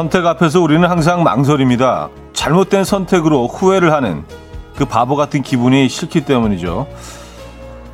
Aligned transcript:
선택 0.00 0.24
앞에서 0.24 0.62
우리는 0.62 0.88
항상 0.88 1.22
망설입니다. 1.22 2.08
잘못된 2.32 2.84
선택으로 2.84 3.46
후회를 3.48 3.92
하는 3.92 4.24
그 4.74 4.86
바보 4.86 5.14
같은 5.14 5.42
기분이 5.42 5.90
싫기 5.90 6.24
때문이죠. 6.24 6.86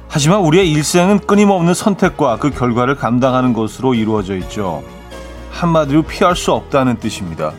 하지만 0.07 0.39
우리의 0.43 0.71
일생은 0.71 1.19
끊임없는 1.19 1.75
선택과 1.75 2.37
그 2.37 2.51
결과를 2.51 2.95
감당하는 2.95 3.53
것으로 3.53 3.95
이루어져 3.95 4.37
있죠. 4.37 4.85
한마디로 5.51 6.03
피할 6.03 6.37
수 6.37 6.53
없다는 6.53 7.01
뜻입니다. 7.01 7.53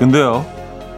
근데요, 0.00 0.46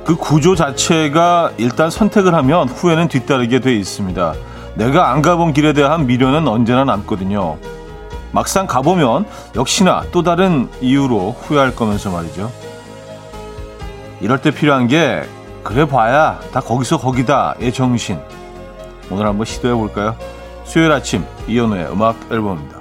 그 0.04 0.14
구조 0.14 0.54
자체가 0.54 1.54
일단 1.56 1.90
선택을 1.90 2.34
하면 2.36 2.68
후회는 2.68 3.08
뒤따르게 3.08 3.58
돼 3.58 3.74
있습니다. 3.74 4.34
내가 4.76 5.10
안 5.10 5.22
가본 5.22 5.54
길에 5.54 5.72
대한 5.72 6.06
미련은 6.06 6.46
언제나 6.46 6.84
남거든요. 6.84 7.58
막상 8.30 8.68
가보면 8.68 9.26
역시나 9.56 10.04
또 10.12 10.22
다른 10.22 10.68
이유로 10.80 11.32
후회할 11.32 11.74
거면서 11.74 12.12
말이죠. 12.12 12.52
이럴 14.20 14.40
때 14.40 14.52
필요한 14.52 14.86
게 14.86 15.24
그래 15.64 15.84
봐야 15.84 16.38
다 16.52 16.60
거기서 16.60 16.98
거기다의 16.98 17.72
정신. 17.72 18.20
오늘 19.10 19.26
한번 19.26 19.46
시도해 19.46 19.74
볼까요? 19.74 20.14
수요일 20.62 20.92
아침 20.92 21.24
이연우의 21.48 21.90
음악 21.90 22.16
앨범입니다. 22.30 22.78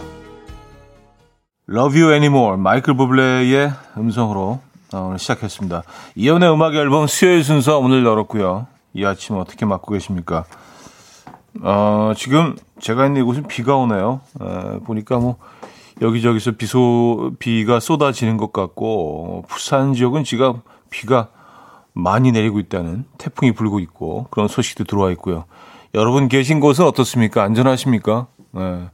Love 1.67 1.99
You 1.99 2.13
Anymore 2.13 2.57
마이클 2.57 2.95
부블레의 2.95 3.71
음성으로 3.97 4.59
오늘 4.93 5.19
시작했습니다. 5.19 5.83
이연의 6.15 6.51
음악 6.51 6.75
앨범 6.75 7.07
수요일 7.07 7.43
순서 7.43 7.79
오늘 7.79 8.05
열었고요. 8.05 8.67
이 8.93 9.05
아침 9.05 9.37
어떻게 9.37 9.65
맞고 9.65 9.93
계십니까? 9.93 10.43
어, 11.61 12.11
지금 12.17 12.55
제가 12.79 13.05
있는 13.05 13.21
이곳은 13.21 13.47
비가 13.47 13.77
오네요. 13.77 14.21
에, 14.41 14.79
보니까 14.79 15.17
뭐 15.19 15.37
여기저기서 16.01 16.51
비소 16.53 17.31
비가 17.39 17.79
쏟아지는 17.79 18.37
것 18.37 18.51
같고 18.51 19.45
부산 19.47 19.93
지역은 19.93 20.23
지금 20.23 20.61
비가 20.89 21.29
많이 21.93 22.31
내리고 22.31 22.59
있다는 22.59 23.05
태풍이 23.17 23.53
불고 23.53 23.79
있고 23.79 24.27
그런 24.31 24.47
소식도 24.47 24.85
들어와 24.85 25.11
있고요. 25.11 25.45
여러분 25.93 26.27
계신 26.27 26.59
곳은 26.59 26.85
어떻습니까? 26.85 27.43
안전하십니까? 27.43 28.27
네. 28.51 28.89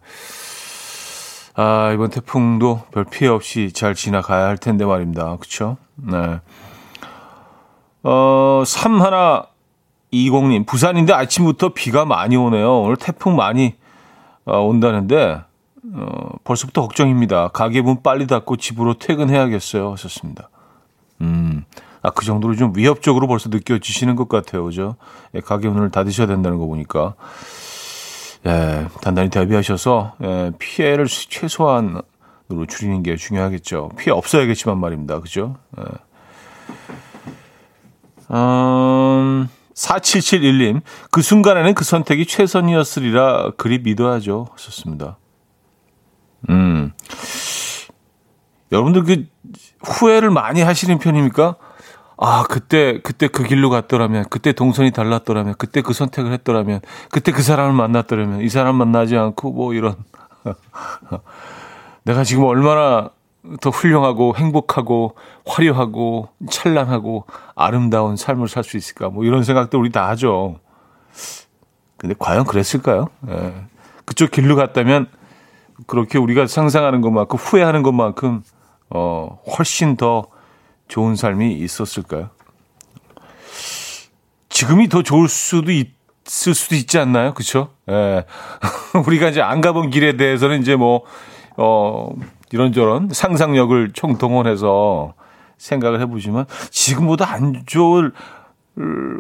아, 1.60 1.92
이번 1.92 2.12
태풍도 2.12 2.84
별 2.92 3.04
피해 3.04 3.28
없이 3.28 3.72
잘 3.74 3.96
지나가야 3.96 4.46
할 4.46 4.60
텐데 4.60 4.86
말입니다. 4.86 5.38
그쵸? 5.38 5.78
네. 5.96 6.40
어, 8.04 8.62
3120님, 8.64 10.68
부산인데 10.68 11.14
아침부터 11.14 11.74
비가 11.74 12.06
많이 12.06 12.38
오네요. 12.38 12.82
오늘 12.82 12.96
태풍 12.96 13.36
많이 13.36 13.74
어, 14.46 14.60
온다는데, 14.60 15.42
어, 15.96 16.30
벌써부터 16.44 16.82
걱정입니다. 16.82 17.48
가게 17.48 17.82
문 17.82 18.04
빨리 18.04 18.28
닫고 18.28 18.58
집으로 18.58 18.94
퇴근해야겠어요. 18.94 19.94
하셨습니다. 19.94 20.52
음, 21.22 21.66
아, 22.04 22.12
그 22.12 22.24
정도로 22.24 22.56
좀 22.56 22.72
위협적으로 22.76 23.26
벌써 23.26 23.50
느껴지시는 23.50 24.16
것 24.16 24.30
같아요. 24.30 24.64
그죠? 24.64 24.96
예, 25.34 25.40
가게 25.40 25.70
문을 25.70 25.90
닫으셔야 25.90 26.28
된다는 26.28 26.60
거 26.60 26.68
보니까. 26.68 27.16
예, 28.48 28.88
단단히 29.02 29.30
대비하셔서 29.30 30.16
예, 30.24 30.52
피해를 30.58 31.06
최소한으로 31.08 32.66
줄이는 32.68 33.04
게 33.04 33.18
중요하겠죠. 33.18 33.90
피해 33.98 34.12
없어야겠지만 34.12 34.80
말입니다. 34.80 35.20
그죠? 35.20 35.58
예. 35.78 35.84
음, 38.32 39.50
4771님, 39.74 40.82
그 41.12 41.22
순간에는 41.22 41.74
그 41.74 41.84
선택이 41.84 42.26
최선이었으리라 42.26 43.52
그리 43.58 43.80
믿어야죠. 43.80 44.48
하셨습니다. 44.54 45.18
음. 46.50 46.94
여러분들 48.72 49.04
그 49.04 49.26
후회를 49.82 50.30
많이 50.30 50.62
하시는 50.62 50.98
편입니까? 51.00 51.56
아, 52.20 52.44
그때, 52.50 53.00
그때 53.04 53.28
그 53.28 53.44
길로 53.44 53.70
갔더라면, 53.70 54.26
그때 54.30 54.52
동선이 54.52 54.92
달랐더라면, 54.92 55.54
그때 55.58 55.82
그 55.82 55.94
선택을 55.94 56.32
했더라면, 56.34 56.82
그때 57.12 57.32
그 57.32 57.44
사람을 57.44 57.74
만났더라면, 57.74 58.42
이 58.42 58.50
사람 58.50 58.76
만나지 58.76 59.16
않고, 59.16 59.52
뭐, 59.52 59.74
이런. 59.74 59.96
내가 62.04 62.24
지금 62.24 62.46
얼마나 62.46 63.12
더 63.62 63.70
훌륭하고, 63.70 64.36
행복하고, 64.36 65.16
화려하고, 65.46 66.30
찬란하고, 66.50 67.26
아름다운 67.56 68.16
삶을 68.16 68.48
살 68.48 68.64
수 68.64 68.78
있을까, 68.78 69.10
뭐, 69.10 69.24
이런 69.24 69.44
생각도 69.44 69.80
우리 69.80 69.92
다 69.92 70.10
하죠. 70.10 70.60
근데 71.98 72.16
과연 72.18 72.46
그랬을까요? 72.46 73.10
예. 73.30 73.54
그쪽 74.06 74.32
길로 74.32 74.56
갔다면, 74.56 75.08
그렇게 75.86 76.18
우리가 76.18 76.48
상상하는 76.48 77.02
것만큼, 77.02 77.38
후회하는 77.38 77.84
것만큼, 77.84 78.42
어, 78.90 79.40
훨씬 79.56 79.98
더 79.98 80.26
좋은 80.88 81.16
삶이 81.16 81.54
있었을까요? 81.54 82.30
지금이 84.50 84.90
더 84.90 85.04
좋을 85.04 85.28
수도 85.28 85.72
있을 85.72 86.54
수도 86.54 86.76
있지 86.76 86.98
않나요? 86.98 87.34
그쵸? 87.34 87.70
예. 87.90 88.26
우리가 89.06 89.30
이제 89.30 89.42
안 89.42 89.62
가본 89.62 89.90
길에 89.90 90.18
대해서는 90.18 90.62
이제 90.62 90.76
뭐, 90.76 91.04
어, 91.58 92.10
이런저런 92.52 93.10
상상력을 93.12 93.92
총동원해서 93.94 95.14
생각을 95.58 96.02
해보시면 96.02 96.46
지금보다 96.70 97.32
안 97.32 97.64
좋을 97.66 98.14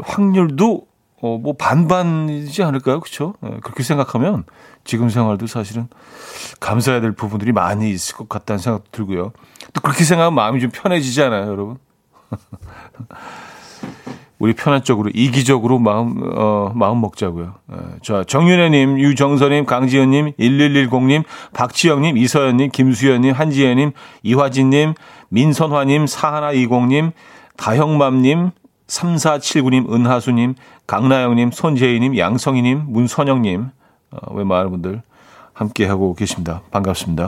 확률도 0.04 0.88
어, 1.22 1.38
뭐 1.38 1.54
반반이지 1.54 2.64
않을까요? 2.64 3.02
예, 3.44 3.58
그렇게 3.62 3.84
생각하면 3.84 4.44
지금 4.84 5.10
생활도 5.10 5.48
사실은 5.48 5.88
감사해야 6.60 7.02
될 7.02 7.12
부분들이 7.12 7.52
많이 7.52 7.90
있을 7.90 8.16
것 8.16 8.30
같다는 8.30 8.60
생각도 8.60 8.90
들고요. 8.92 9.32
또 9.74 9.82
그렇게 9.82 10.04
생각하면 10.04 10.36
마음이 10.36 10.60
좀 10.62 10.70
편해지잖아요, 10.72 11.48
여러분. 11.48 11.78
우리 14.40 14.54
편한 14.54 14.84
쪽으로 14.84 15.10
이기적으로 15.16 15.80
마음 15.80 16.22
어 16.36 16.72
마음 16.76 17.02
먹자고요. 17.02 17.56
예, 17.72 17.78
자 18.04 18.24
정윤혜님, 18.24 19.00
유정선님, 19.00 19.66
강지현님, 19.66 20.34
1110님, 20.34 21.24
박지영님, 21.54 22.18
이서연님, 22.18 22.70
김수현님, 22.72 23.34
한지혜님, 23.34 23.94
이화진님, 24.22 24.94
민선화님, 25.30 26.06
사하나 26.06 26.52
이공님, 26.52 27.14
다형맘님, 27.58 28.52
3479님, 28.88 29.92
은하수님, 29.92 30.56
강나영님, 30.88 31.52
손재희님, 31.52 32.18
양성희님, 32.18 32.86
문선영님, 32.88 33.70
어, 34.12 34.34
왜 34.34 34.44
많은 34.46 34.72
분들 34.72 35.02
함께하고 35.52 36.16
계십니다. 36.16 36.62
반갑습니다. 36.72 37.26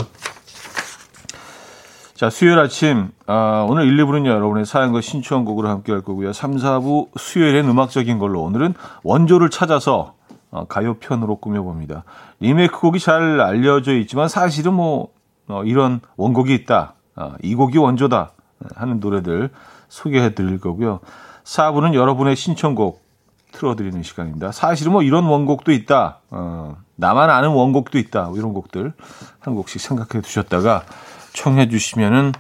자, 2.15 2.29
수요일 2.29 2.57
아침, 2.59 3.09
아, 3.27 3.65
오늘 3.69 3.85
1, 3.85 3.97
2부는요, 3.97 4.27
여러분의 4.27 4.65
사연과 4.65 5.01
신청곡으로 5.01 5.67
함께 5.67 5.91
할 5.91 6.01
거고요. 6.01 6.31
3, 6.31 6.55
4부 6.55 7.09
수요일엔 7.17 7.67
음악적인 7.67 8.17
걸로 8.17 8.41
오늘은 8.43 8.75
원조를 9.03 9.49
찾아서 9.49 10.15
어, 10.51 10.65
가요편으로 10.65 11.35
꾸며봅니다. 11.35 12.05
리메이크 12.39 12.79
곡이 12.79 12.99
잘 12.99 13.41
알려져 13.41 13.93
있지만 13.97 14.29
사실은 14.29 14.73
뭐, 14.73 15.09
어, 15.49 15.63
이런 15.65 15.99
원곡이 16.15 16.53
있다. 16.55 16.93
어, 17.17 17.33
이 17.43 17.55
곡이 17.55 17.77
원조다. 17.77 18.31
하는 18.75 19.00
노래들 19.00 19.50
소개해 19.89 20.33
드릴 20.33 20.59
거고요. 20.59 21.00
4부는 21.44 21.94
여러분의 21.94 22.35
신청곡 22.35 23.08
틀어드리는 23.51 24.04
시간입니다. 24.04 24.51
사실은 24.51 24.92
뭐 24.92 25.04
이런 25.04 25.25
원곡도 25.25 25.72
있다. 25.72 26.19
어, 26.30 26.78
나만 26.96 27.30
아는 27.30 27.50
원곡도 27.50 27.98
있다. 27.98 28.25
뭐 28.25 28.38
이런 28.38 28.54
곡들 28.54 28.94
한 29.40 29.56
곡씩 29.56 29.81
생각해 29.81 30.22
두셨다가 30.22 30.84
청해 31.34 31.69
주시면은 31.69 32.34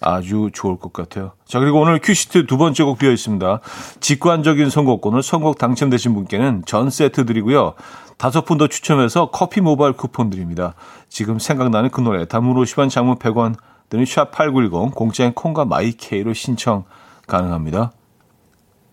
아주 0.00 0.50
좋을 0.52 0.78
것 0.78 0.92
같아요. 0.92 1.32
자, 1.46 1.58
그리고 1.58 1.80
오늘 1.80 2.00
큐시트 2.00 2.46
두 2.46 2.58
번째 2.58 2.84
곡 2.84 2.98
비어 2.98 3.10
있습니다. 3.10 3.60
직관적인 4.00 4.70
선곡. 4.70 5.04
오늘 5.06 5.22
선곡 5.22 5.58
당첨되신 5.58 6.14
분께는 6.14 6.62
전 6.66 6.90
세트 6.90 7.24
드리고요. 7.26 7.74
다섯 8.18 8.44
분 8.44 8.58
더 8.58 8.66
추첨해서 8.66 9.30
커피 9.30 9.60
모바일 9.60 9.92
쿠폰 9.92 10.30
드립니다. 10.30 10.74
지금 11.08 11.38
생각나는 11.38 11.90
그 11.90 12.00
노래. 12.00 12.26
단문 12.26 12.56
50원, 12.56 12.90
장문 12.90 13.18
100원 13.18 13.54
드는 13.88 14.04
샵8910 14.04 14.94
공짜인 14.94 15.32
콩과 15.32 15.64
마이케이로 15.64 16.32
신청 16.32 16.84
가능합니다. 17.26 17.92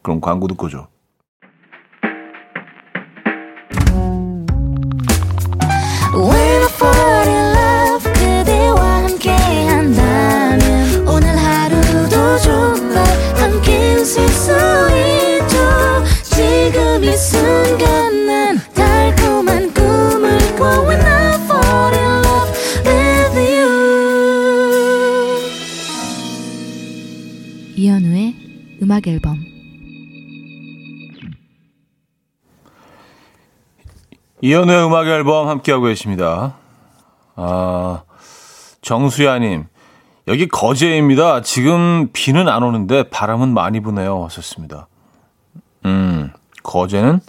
그럼 0.01 0.19
광고 0.19 0.47
듣고 0.47 0.69
죠 0.69 0.87
음악 28.93 29.07
앨범 29.07 29.43
이연우의 34.41 34.85
음악 34.85 35.07
앨범 35.07 35.47
함께하고 35.47 35.85
계십니다. 35.85 36.53
아, 37.35 38.03
정수야님. 38.81 39.65
여기 40.27 40.47
거제입니다. 40.47 41.41
지금 41.41 42.09
비는 42.13 42.47
안 42.47 42.61
오는데 42.61 43.09
바람은 43.09 43.51
많이 43.55 43.79
부네요. 43.79 44.25
하셨습니다. 44.25 44.87
음, 45.85 46.31
거제는 46.61 47.19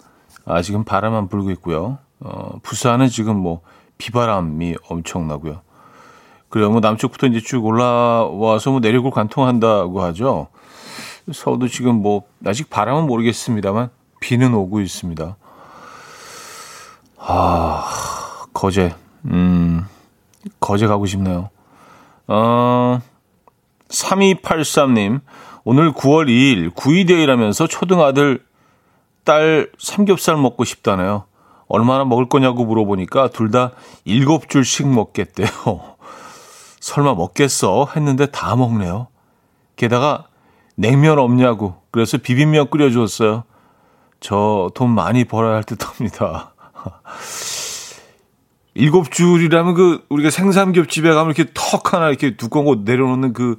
아, 0.45 0.61
지금 0.61 0.83
바람만 0.83 1.29
불고 1.29 1.49
있고요. 1.51 1.97
어, 2.19 2.59
부산은 2.61 3.07
지금 3.07 3.37
뭐 3.37 3.61
비바람이 3.97 4.75
엄청나고요. 4.87 5.61
그래요. 6.49 6.69
뭐 6.69 6.79
남쪽부터 6.79 7.25
이제 7.25 7.39
쭉 7.39 7.65
올라와서 7.65 8.69
뭐 8.69 8.79
내륙을 8.81 9.09
관통한다고 9.09 10.03
하죠. 10.03 10.49
서울도 11.31 11.67
지금 11.67 12.01
뭐 12.01 12.23
아직 12.45 12.69
바람은 12.69 13.07
모르겠습니다만 13.07 13.89
비는 14.19 14.53
오고 14.53 14.81
있습니다. 14.81 15.35
아, 17.17 17.85
거제. 18.53 18.93
음, 19.25 19.85
거제 20.59 20.87
가고 20.87 21.05
싶네요. 21.05 21.49
어, 22.27 23.01
3283님, 23.89 25.21
오늘 25.63 25.91
9월 25.93 26.27
2일 26.27 26.73
구이데이라면서 26.75 27.67
초등아들 27.67 28.43
딸 29.23 29.71
삼겹살 29.79 30.37
먹고 30.37 30.63
싶다네요. 30.63 31.25
얼마나 31.67 32.05
먹을 32.05 32.29
거냐고 32.29 32.63
물어보니까 32.65 33.29
둘 33.29 33.49
다 33.49 33.71
일곱 34.03 34.49
줄씩 34.49 34.87
먹겠대요. 34.87 35.47
설마 36.79 37.15
먹겠어? 37.15 37.87
했는데 37.95 38.27
다 38.27 38.55
먹네요. 38.55 39.07
게다가 39.75 40.27
냉면 40.75 41.19
없냐고. 41.19 41.81
그래서 41.91 42.17
비빔면 42.17 42.69
끓여주었어요. 42.69 43.43
저 44.19 44.69
돈 44.75 44.89
많이 44.91 45.25
벌어야 45.25 45.55
할 45.55 45.63
듯합니다. 45.63 46.53
일곱 48.73 49.11
줄이라면 49.11 49.73
그 49.73 50.05
우리가 50.09 50.29
생삼겹집에 50.29 51.09
가면 51.13 51.33
이렇게 51.35 51.51
턱 51.53 51.93
하나 51.93 52.09
이렇게 52.09 52.35
두꺼운 52.35 52.65
거 52.65 52.75
내려놓는 52.83 53.33
그 53.33 53.57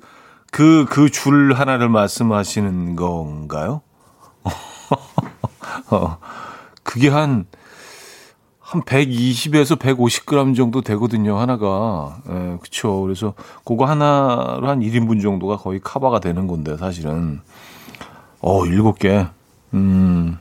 그 0.52 0.86
그 0.88 1.10
줄 1.10 1.52
하나를 1.54 1.88
말씀하시는 1.88 2.96
건가요? 2.96 3.82
어, 5.90 6.18
그게 6.82 7.08
한, 7.08 7.46
한 8.66 8.82
120에서 8.82 9.78
150g 9.78 10.56
정도 10.56 10.80
되거든요, 10.80 11.38
하나가. 11.38 12.18
예, 12.28 12.58
그쵸. 12.60 13.00
그래서 13.02 13.34
그거 13.64 13.84
하나로 13.84 14.68
한 14.68 14.80
1인분 14.80 15.22
정도가 15.22 15.56
거의 15.58 15.78
카바가 15.78 16.18
되는 16.18 16.48
건데, 16.48 16.76
사실은. 16.76 17.40
어, 18.40 18.64
7개. 18.64 19.30
음, 19.74 20.38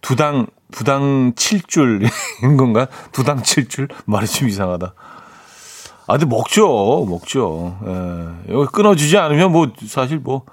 두당, 0.00 0.48
두당 0.72 1.34
7줄인 1.34 2.58
건가? 2.58 2.88
두당 3.12 3.42
7줄? 3.42 3.88
말이 4.06 4.26
좀 4.26 4.48
이상하다. 4.48 4.92
아, 6.08 6.12
근데 6.18 6.26
먹죠. 6.26 7.06
먹죠. 7.08 7.78
예. 7.86 8.52
여기 8.52 8.66
끊어주지 8.72 9.16
않으면 9.18 9.52
뭐, 9.52 9.70
사실 9.86 10.18
뭐, 10.18 10.46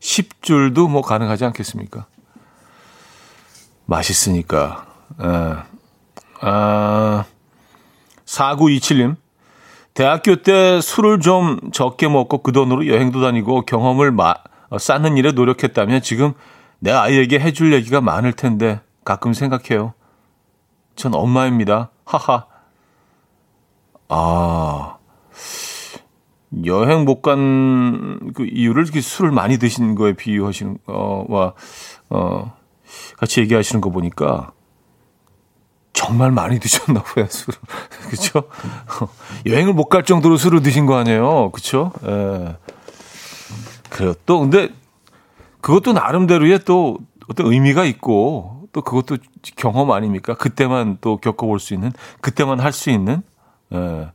10줄도 0.00 0.90
뭐 0.90 1.02
가능하지 1.02 1.44
않겠습니까? 1.44 2.06
맛있으니까. 3.84 4.86
예. 5.22 5.75
아, 6.40 7.24
4927님. 8.24 9.16
대학교 9.94 10.36
때 10.42 10.80
술을 10.82 11.20
좀 11.20 11.58
적게 11.72 12.08
먹고 12.08 12.42
그 12.42 12.52
돈으로 12.52 12.86
여행도 12.86 13.22
다니고 13.22 13.62
경험을 13.62 14.12
마, 14.12 14.34
어, 14.68 14.78
쌓는 14.78 15.16
일에 15.16 15.32
노력했다면 15.32 16.02
지금 16.02 16.34
내 16.80 16.90
아이에게 16.90 17.38
해줄 17.40 17.72
얘기가 17.72 18.02
많을 18.02 18.32
텐데 18.34 18.80
가끔 19.04 19.32
생각해요. 19.32 19.94
전 20.96 21.14
엄마입니다. 21.14 21.90
하하. 22.04 22.46
아, 24.08 24.96
여행 26.64 27.04
못 27.04 27.22
간 27.22 28.30
그 28.34 28.46
이유를 28.46 28.86
술을 28.86 29.30
많이 29.30 29.58
드신 29.58 29.94
거에 29.94 30.12
비유하시는, 30.12 30.78
어, 30.86 31.24
와, 31.28 31.54
어, 32.10 32.52
같이 33.16 33.40
얘기하시는 33.40 33.80
거 33.80 33.90
보니까 33.90 34.52
정말 35.96 36.30
많이 36.30 36.60
드셨나 36.60 37.02
봐요, 37.02 37.26
술을. 37.26 37.58
그쵸? 38.10 38.42
여행을 39.46 39.72
못 39.72 39.88
갈 39.88 40.04
정도로 40.04 40.36
술을 40.36 40.62
드신 40.62 40.84
거 40.84 40.96
아니에요? 40.96 41.50
그쵸? 41.52 41.90
예. 42.04 42.56
그래요. 43.88 44.14
또, 44.26 44.40
근데 44.40 44.68
그것도 45.62 45.94
나름대로의 45.94 46.60
또 46.66 46.98
어떤 47.28 47.50
의미가 47.50 47.84
있고 47.86 48.68
또 48.72 48.82
그것도 48.82 49.16
경험 49.56 49.90
아닙니까? 49.90 50.34
그때만 50.34 50.98
또 51.00 51.16
겪어볼 51.16 51.58
수 51.60 51.72
있는, 51.72 51.92
그때만 52.20 52.60
할 52.60 52.72
수 52.72 52.90
있는, 52.90 53.22
예. 53.72 54.10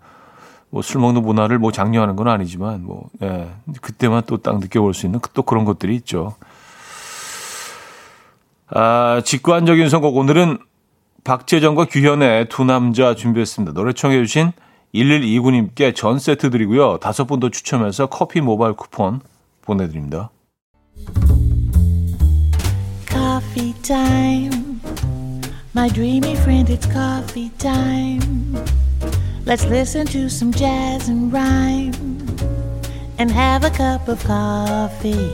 뭐술 0.70 1.02
먹는 1.02 1.24
문화를 1.24 1.58
뭐 1.58 1.72
장려하는 1.72 2.16
건 2.16 2.28
아니지만 2.28 2.84
뭐, 2.86 3.10
예. 3.24 3.50
그때만 3.82 4.22
또 4.28 4.38
딱 4.38 4.60
느껴볼 4.60 4.94
수 4.94 5.08
있는 5.08 5.20
또 5.34 5.42
그런 5.42 5.66
것들이 5.66 5.96
있죠. 5.96 6.36
아, 8.70 9.22
직관적인 9.26 9.90
선곡. 9.90 10.16
오늘은 10.16 10.60
박재정과 11.24 11.86
규현의 11.86 12.50
두 12.50 12.64
남자 12.64 13.16
준비했습니다. 13.16 13.74
노래 13.74 13.94
청해 13.94 14.18
주신 14.26 14.52
1129님께 14.94 15.96
전 15.96 16.20
세트 16.20 16.50
드리고요. 16.50 16.98
다섯 16.98 17.26
분 17.26 17.40
더 17.40 17.50
추첨해서 17.50 18.08
커피 18.08 18.42
모바일 18.42 18.74
쿠폰 18.74 19.22
보내드립니다. 19.62 20.32
Coffee 23.08 23.74
time. 23.82 24.80
My 25.76 25.90
dreamy 25.90 26.34
friend, 26.34 26.70
it's 26.70 26.86
coffee 26.92 27.50
time. 27.58 28.56
Let's 29.46 29.66
listen 29.66 30.06
to 30.08 30.26
some 30.28 30.52
jazz 30.52 31.10
and 31.10 31.32
rhyme 31.32 31.94
and 33.18 33.32
have 33.32 33.64
a 33.66 33.72
cup 33.72 34.10
of 34.10 34.24
coffee. 34.26 35.32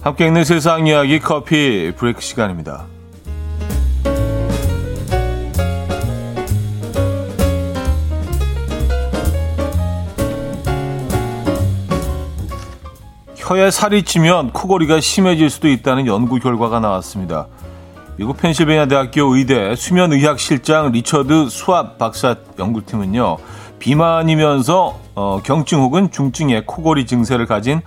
함께 0.00 0.26
읽는 0.26 0.44
세상 0.44 0.86
이야기 0.86 1.18
커피 1.18 1.92
브레이크 1.96 2.20
시간입니다. 2.20 2.86
혀에 13.34 13.70
살이 13.70 14.04
찌면 14.04 14.52
코골이가 14.52 15.00
심해질 15.00 15.50
수도 15.50 15.68
있다는 15.68 16.06
연구 16.06 16.38
결과가 16.38 16.78
나왔습니다. 16.78 17.48
미국 18.16 18.36
펜실베니아 18.36 18.86
대학교 18.86 19.34
의대 19.34 19.74
수면의학실장 19.74 20.92
리처드 20.92 21.48
수압 21.48 21.98
박사 21.98 22.36
연구팀은요. 22.58 23.38
비만이면서 23.78 24.98
어, 25.14 25.40
경증 25.42 25.80
혹은 25.80 26.10
중증의 26.10 26.66
코골이 26.66 27.06
증세를 27.06 27.46
가진 27.46 27.80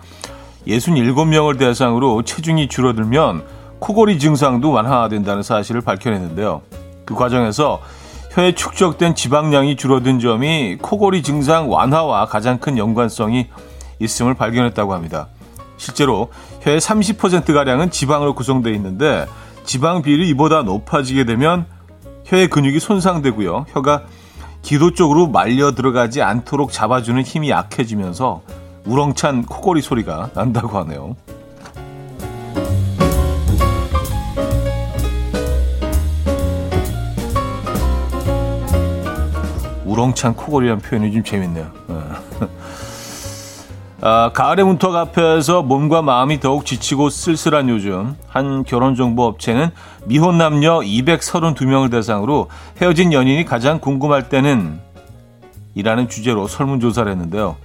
67명을 0.68 1.58
대상으로 1.58 2.24
체중이 2.24 2.68
줄어들면 2.68 3.44
코골이 3.80 4.20
증상도 4.20 4.72
완화된다는 4.72 5.44
사실을 5.44 5.82
밝혀냈는데요. 5.82 6.62
그 7.06 7.16
과정에서 7.16 7.82
혀에 8.32 8.54
축적된 8.54 9.16
지방량이 9.16 9.76
줄어든 9.76 10.20
점이 10.20 10.78
코골이 10.82 11.24
증상 11.24 11.72
완화와 11.72 12.28
가장 12.28 12.60
큰 12.60 12.78
연관성이 12.78 13.48
있음을 14.00 14.36
발견했다고 14.36 14.94
합니다. 14.94 15.28
실제로 15.78 16.30
혀의 16.62 16.80
30%가량은 16.80 17.92
지방으로 17.92 18.36
구성되어 18.36 18.72
있는데 18.74 19.26
지방 19.64 20.02
비율이 20.02 20.30
이보다 20.30 20.62
높아지게 20.62 21.26
되면 21.26 21.66
혀의 22.26 22.50
근육이 22.50 22.80
손상되고요. 22.80 23.66
혀가 23.70 24.04
기도 24.62 24.94
쪽으로 24.94 25.28
말려 25.28 25.74
들어가지 25.74 26.22
않도록 26.22 26.72
잡아주는 26.72 27.22
힘이 27.24 27.50
약해지면서 27.50 28.42
우렁찬 28.86 29.46
코골이 29.46 29.82
소리가 29.82 30.32
난다고 30.34 30.78
하네요. 30.80 31.16
우렁찬 39.86 40.36
코골이라는 40.36 40.82
표현이 40.82 41.12
좀 41.12 41.24
재밌네요. 41.24 41.72
아, 44.04 44.32
가을의 44.34 44.66
문턱 44.66 44.96
앞에서 44.96 45.62
몸과 45.62 46.02
마음이 46.02 46.40
더욱 46.40 46.66
지치고 46.66 47.10
쓸쓸한 47.10 47.70
요즘 47.70 48.16
한 48.28 48.64
결혼정보 48.64 49.24
업체는 49.24 49.70
미혼 50.06 50.40
남녀 50.40 50.80
232명을 50.80 51.92
대상으로 51.92 52.50
헤어진 52.82 53.14
연인이 53.14 53.46
가장 53.46 53.80
궁금할 53.80 54.28
때는 54.28 54.80
이라는 55.76 56.10
주제로 56.10 56.48
설문조사를 56.48 57.12
했는데요. 57.12 57.58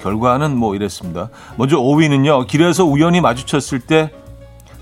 결과는 0.00 0.56
뭐 0.56 0.74
이랬습니다. 0.74 1.28
먼저 1.56 1.78
5위는요. 1.78 2.46
길에서 2.46 2.84
우연히 2.84 3.20
마주쳤을 3.20 3.80
때 3.80 4.12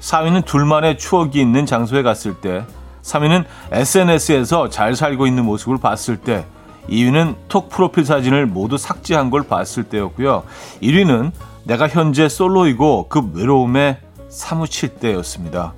4위는 0.00 0.44
둘만의 0.44 0.98
추억이 0.98 1.40
있는 1.40 1.66
장소에 1.66 2.02
갔을 2.02 2.34
때 2.34 2.64
3위는 3.02 3.44
SNS에서 3.72 4.68
잘 4.68 4.94
살고 4.94 5.26
있는 5.26 5.44
모습을 5.44 5.78
봤을 5.78 6.16
때 6.16 6.44
2위는 6.88 7.34
톡 7.48 7.68
프로필 7.68 8.04
사진을 8.04 8.46
모두 8.46 8.78
삭제한 8.78 9.30
걸 9.30 9.42
봤을 9.42 9.84
때였고요. 9.84 10.44
1위는 10.82 11.32
내가 11.64 11.88
현재 11.88 12.28
솔로이고 12.28 13.06
그 13.08 13.30
외로움에 13.34 13.98
사무칠 14.28 14.90
때였습니다. 14.96 15.74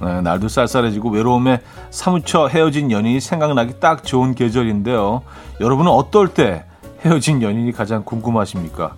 네, 0.00 0.20
날도 0.22 0.48
쌀쌀해지고 0.48 1.10
외로움에 1.10 1.60
사무쳐 1.90 2.46
헤어진 2.48 2.90
연인이 2.90 3.20
생각나기 3.20 3.74
딱 3.80 4.04
좋은 4.04 4.34
계절인데요. 4.34 5.22
여러분은 5.60 5.90
어떨 5.90 6.28
때 6.28 6.64
헤어진 7.00 7.40
연인이 7.42 7.72
가장 7.72 8.04
궁금하십니까? 8.04 8.94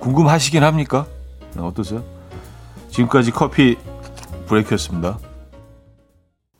궁금하시긴 0.00 0.62
합니까? 0.62 1.06
네, 1.54 1.62
어떠세요? 1.62 2.02
지금까지 2.88 3.30
커피 3.30 3.76
브레이크였습니다. 4.46 5.18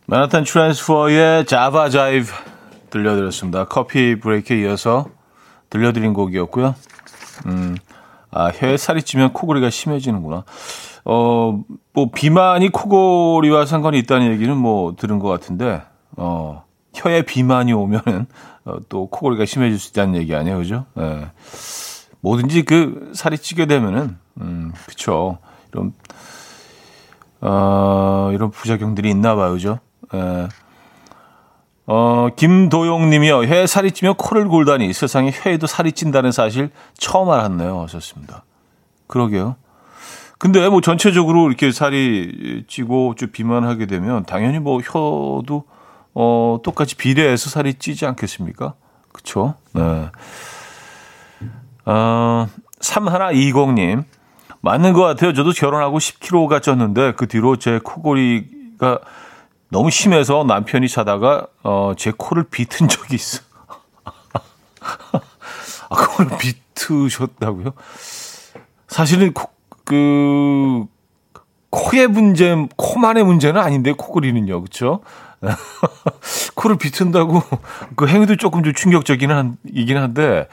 마나탄 0.06 0.44
트랜스퍼의 0.44 1.46
자바 1.46 1.88
자이브 1.88 2.30
들려드렸습니다. 2.90 3.64
커피 3.64 4.20
브레이크에 4.20 4.60
이어서 4.60 5.06
들려드린 5.70 6.12
곡이었고요. 6.12 6.74
음, 7.46 7.76
아, 8.30 8.48
혀에 8.48 8.76
살이 8.76 9.02
찌면 9.02 9.32
코골이가 9.32 9.70
심해지는구나. 9.70 10.44
어, 11.06 11.60
뭐, 11.92 12.10
비만이 12.14 12.70
코골이와 12.70 13.66
상관이 13.66 13.98
있다는 14.00 14.30
얘기는 14.32 14.54
뭐 14.56 14.94
들은 14.96 15.18
것 15.18 15.28
같은데, 15.28 15.82
어, 16.16 16.64
혀에 16.94 17.22
비만이 17.22 17.72
오면은 17.72 18.26
어, 18.26 18.26
또 18.88 19.06
코골이가 19.06 19.44
심해질 19.44 19.78
수 19.78 19.90
있다는 19.90 20.16
얘기 20.16 20.34
아니에요, 20.34 20.58
그죠? 20.58 20.86
예. 20.98 21.28
뭐든지 22.20 22.62
그 22.62 23.12
살이 23.14 23.36
찌게 23.36 23.66
되면은, 23.66 24.16
음, 24.40 24.72
그쵸. 24.86 25.38
이런, 25.72 25.92
어, 27.40 28.30
이런 28.32 28.50
부작용들이 28.50 29.10
있나 29.10 29.34
봐요, 29.34 29.52
그죠? 29.52 29.78
예. 30.14 30.48
어, 31.86 32.28
김도용 32.34 33.10
님이요. 33.10 33.44
혀에 33.44 33.66
살이 33.66 33.92
찌면 33.92 34.14
코를 34.14 34.48
골다니 34.48 34.92
세상에 34.94 35.30
혀에도 35.32 35.66
살이 35.66 35.92
찐다는 35.92 36.32
사실 36.32 36.70
처음 36.96 37.28
알았네요. 37.28 37.82
하셨습니다. 37.82 38.44
그러게요. 39.06 39.56
근데 40.38 40.66
뭐 40.68 40.80
전체적으로 40.80 41.46
이렇게 41.48 41.72
살이 41.72 42.64
찌고 42.68 43.14
좀 43.16 43.30
비만하게 43.30 43.86
되면 43.86 44.24
당연히 44.24 44.58
뭐 44.58 44.80
혀도 44.80 45.64
어, 46.14 46.58
똑같이 46.62 46.96
비례해서 46.96 47.50
살이 47.50 47.74
찌지 47.74 48.06
않겠습니까? 48.06 48.74
그쵸? 49.12 49.54
네. 49.72 50.10
어, 51.86 52.48
3120님. 52.80 54.04
맞는 54.60 54.94
것 54.94 55.02
같아요. 55.02 55.34
저도 55.34 55.50
결혼하고 55.50 55.98
10kg가 55.98 56.60
쪘는데 56.60 57.16
그 57.16 57.28
뒤로 57.28 57.56
제 57.56 57.80
코골이가 57.82 59.00
너무 59.68 59.90
심해서 59.90 60.44
남편이 60.44 60.88
자다가 60.88 61.48
어, 61.62 61.92
제 61.96 62.12
코를 62.16 62.44
비튼 62.44 62.88
적이 62.88 63.16
있어. 63.16 63.42
아, 65.90 66.06
코를 66.06 66.38
비트셨다고요? 66.38 67.72
사실은 68.88 69.34
코, 69.34 69.50
그 69.84 70.86
코의 71.70 72.06
문제, 72.06 72.56
코만의 72.76 73.24
문제는 73.24 73.60
아닌데 73.60 73.92
코골이는요, 73.92 74.60
그렇죠? 74.60 75.00
코를 76.54 76.76
비튼다고 76.78 77.42
그 77.96 78.08
행위도 78.08 78.36
조금 78.36 78.62
좀 78.62 78.72
충격적이긴 78.72 79.30
한, 79.30 79.56
이긴 79.64 79.96
한데 79.96 80.48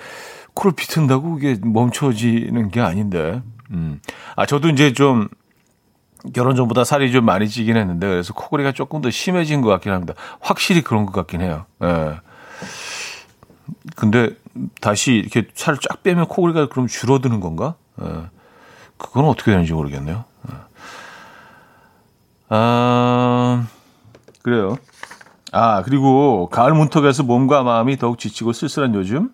코를 0.53 0.73
비튼다고 0.75 1.37
이게 1.39 1.57
멈춰지는 1.61 2.69
게 2.69 2.81
아닌데. 2.81 3.41
음. 3.71 4.01
아 4.35 4.45
저도 4.45 4.69
이제 4.69 4.93
좀 4.93 5.29
결혼 6.33 6.55
전보다 6.55 6.83
살이 6.83 7.11
좀 7.11 7.25
많이 7.25 7.49
찌긴 7.49 7.77
했는데 7.77 8.07
그래서 8.07 8.33
코골이가 8.33 8.73
조금 8.73 9.01
더 9.01 9.09
심해진 9.09 9.61
것 9.61 9.69
같긴 9.69 9.91
합니다. 9.91 10.13
확실히 10.39 10.81
그런 10.81 11.05
것 11.05 11.13
같긴 11.13 11.41
해요. 11.41 11.65
예. 11.83 12.19
근데 13.95 14.35
다시 14.81 15.13
이렇게 15.13 15.47
살을 15.53 15.79
쫙 15.79 16.03
빼면 16.03 16.27
코골이가 16.27 16.69
그럼 16.69 16.87
줄어드는 16.87 17.39
건가? 17.39 17.75
예. 18.01 18.05
그건 18.97 19.25
어떻게 19.25 19.51
되는지 19.51 19.73
모르겠네요. 19.73 20.25
예. 20.51 20.55
아, 22.49 23.65
그래요. 24.41 24.77
아, 25.51 25.81
그리고 25.83 26.49
가을 26.49 26.73
문턱에서 26.73 27.23
몸과 27.23 27.63
마음이 27.63 27.97
더욱 27.97 28.17
지치고 28.19 28.53
쓸쓸한 28.53 28.95
요즘 28.95 29.29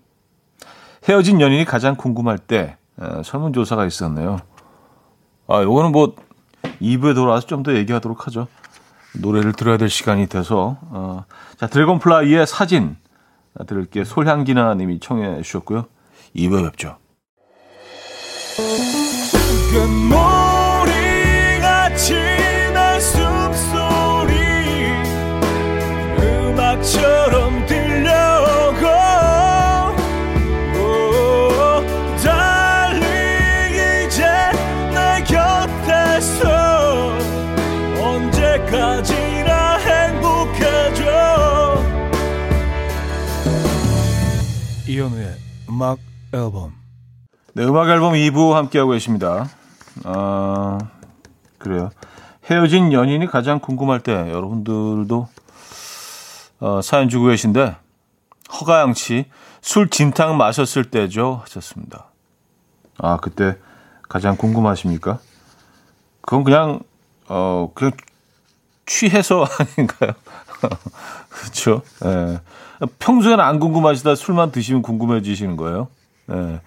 헤어진 1.08 1.40
연인이 1.42 1.64
가장 1.66 1.96
궁금할 1.96 2.38
때 2.38 2.78
예, 3.02 3.24
설문조사가 3.24 3.86
있었네요. 3.86 4.40
아, 5.48 5.62
요거는 5.62 5.92
뭐 5.92 6.16
2부에 6.82 7.16
돌아와서 7.16 7.48
좀 7.48 7.64
더 7.64 7.74
얘기하도록 7.76 8.28
하죠. 8.28 8.48
노래를 9.20 9.54
들어야 9.54 9.78
될 9.78 9.90
시간이 9.90 10.28
돼서. 10.28 10.78
어. 10.90 11.26
자, 11.58 11.68
드래곤플라이의 11.68 12.46
사진 12.46 12.98
들을게 13.66 14.04
솔향기나 14.04 14.76
님이 14.76 15.00
청해 15.00 15.42
주셨고요. 15.42 15.86
2부에 16.36 16.64
뵙죠. 16.72 16.98
음악 45.78 46.00
앨범. 46.34 46.74
네, 47.54 47.64
음악 47.64 47.88
앨범 47.90 48.14
2부 48.14 48.54
함께하고 48.54 48.94
계십니다. 48.94 49.48
아, 50.06 50.80
그래요. 51.60 51.92
헤어진 52.46 52.92
연인이 52.94 53.28
가장 53.28 53.60
궁금할 53.60 54.00
때 54.00 54.12
여러분들도 54.12 55.28
어, 56.62 56.82
사연 56.82 57.10
주고 57.10 57.28
계신데 57.28 57.76
허가영 58.60 58.96
씨, 58.96 59.26
술 59.62 59.92
진탕 59.92 60.36
마셨을 60.38 60.86
때죠 60.86 61.42
하셨습니다. 61.44 62.06
아, 62.98 63.18
그때 63.18 63.56
가장 64.10 64.36
궁금하십니까? 64.36 65.20
그건 66.22 66.44
그냥 66.44 66.80
어 67.30 67.70
그냥 67.76 67.92
취해서 68.88 69.46
아닌가요? 69.78 70.14
그렇죠. 71.30 71.84
예. 72.04 72.40
평소에는 73.00 73.40
안 73.44 73.60
궁금하시다 73.60 74.16
술만 74.16 74.52
드시면 74.52 74.82
궁금해지시는 74.82 75.58
거예요. 75.58 75.88
예. 76.32 76.62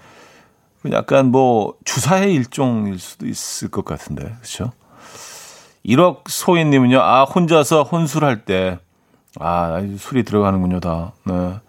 약간 0.92 1.26
뭐 1.26 1.74
주사의 1.84 2.32
일종일 2.32 2.98
수도 2.98 3.26
있을 3.26 3.68
것 3.68 3.84
같은데, 3.84 4.22
그렇죠? 4.22 4.72
1억 5.84 6.28
소인님은요, 6.28 7.00
아 7.00 7.24
혼자서 7.24 7.82
혼술할 7.82 8.44
때, 8.44 8.78
아 9.38 9.80
술이 9.98 10.24
들어가는군요 10.24 10.80
다. 10.80 11.12
네. 11.24 11.60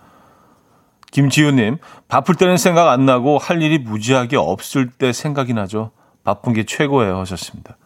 김지우님, 1.12 1.78
바쁠 2.08 2.36
때는 2.36 2.56
생각 2.56 2.90
안 2.90 3.06
나고 3.06 3.38
할 3.38 3.62
일이 3.62 3.78
무지하게 3.80 4.38
없을 4.38 4.90
때 4.90 5.12
생각이 5.12 5.54
나죠. 5.54 5.92
바쁜 6.24 6.54
게 6.54 6.66
최고예요 6.66 7.20
하셨습니다. 7.20 7.78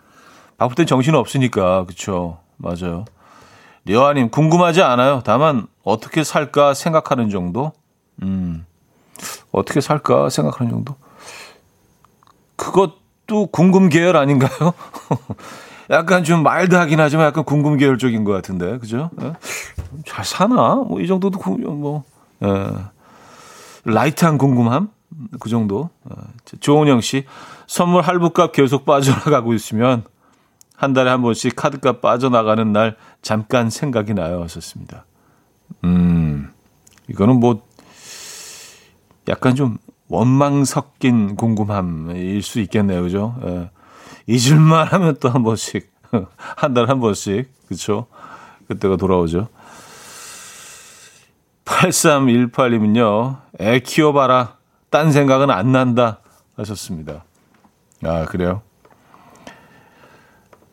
바쁠 0.58 0.76
땐 0.76 0.86
정신 0.86 1.16
없으니까, 1.16 1.86
그렇죠? 1.86 2.38
맞아요. 2.58 3.06
려아님, 3.86 4.30
궁금하지 4.30 4.82
않아요. 4.82 5.22
다만, 5.24 5.68
어떻게 5.84 6.24
살까 6.24 6.74
생각하는 6.74 7.30
정도? 7.30 7.72
음, 8.24 8.66
어떻게 9.52 9.80
살까 9.80 10.30
생각하는 10.30 10.72
정도? 10.72 10.96
그것도 12.56 13.48
궁금 13.52 13.90
계열 13.90 14.18
아닌가요? 14.18 14.74
약간 15.92 16.24
좀 16.24 16.42
mild하긴 16.42 17.00
하지만 17.00 17.28
약간 17.28 17.44
궁금 17.44 17.78
계열적인 17.78 18.24
것 18.24 18.32
같은데, 18.32 18.80
그죠? 18.80 19.12
예? 19.22 19.34
잘 20.08 20.26
사나? 20.26 20.76
뭐, 20.76 21.00
이 21.00 21.06
정도도, 21.06 21.40
뭐, 21.58 22.04
예. 22.44 22.72
light한 23.84 24.40
궁금함? 24.40 24.90
그 25.40 25.50
정도. 25.50 25.92
예. 26.10 26.58
조은영 26.60 27.02
씨, 27.02 27.26
선물 27.68 28.02
할부값 28.02 28.52
계속 28.52 28.84
빠져나가고 28.86 29.54
있으면 29.54 30.04
한 30.76 30.94
달에 30.94 31.10
한 31.10 31.22
번씩 31.22 31.56
카드값 31.56 32.02
빠져나가는 32.02 32.72
날 32.72 32.98
잠깐 33.22 33.70
생각이 33.70 34.14
나요. 34.14 34.42
하셨습니다. 34.44 35.06
음, 35.84 36.52
이거는 37.08 37.40
뭐, 37.40 37.62
약간 39.28 39.56
좀 39.56 39.78
원망 40.08 40.66
섞인 40.66 41.36
궁금함일 41.36 42.42
수 42.44 42.60
있겠네요. 42.60 43.02
그죠? 43.02 43.36
예. 43.46 43.70
잊을만 44.28 44.88
하면 44.88 45.18
또 45.20 45.30
한 45.30 45.44
번씩, 45.44 45.92
한 46.38 46.74
달에 46.74 46.88
한 46.88 47.00
번씩, 47.00 47.50
그쵸? 47.68 48.08
그때가 48.68 48.98
돌아오죠. 48.98 49.48
8318님은요, 51.66 53.38
애 53.60 53.80
키워봐라. 53.80 54.58
딴 54.90 55.12
생각은 55.12 55.50
안 55.50 55.72
난다. 55.72 56.20
하셨습니다. 56.56 57.26
아, 58.04 58.26
그래요? 58.26 58.62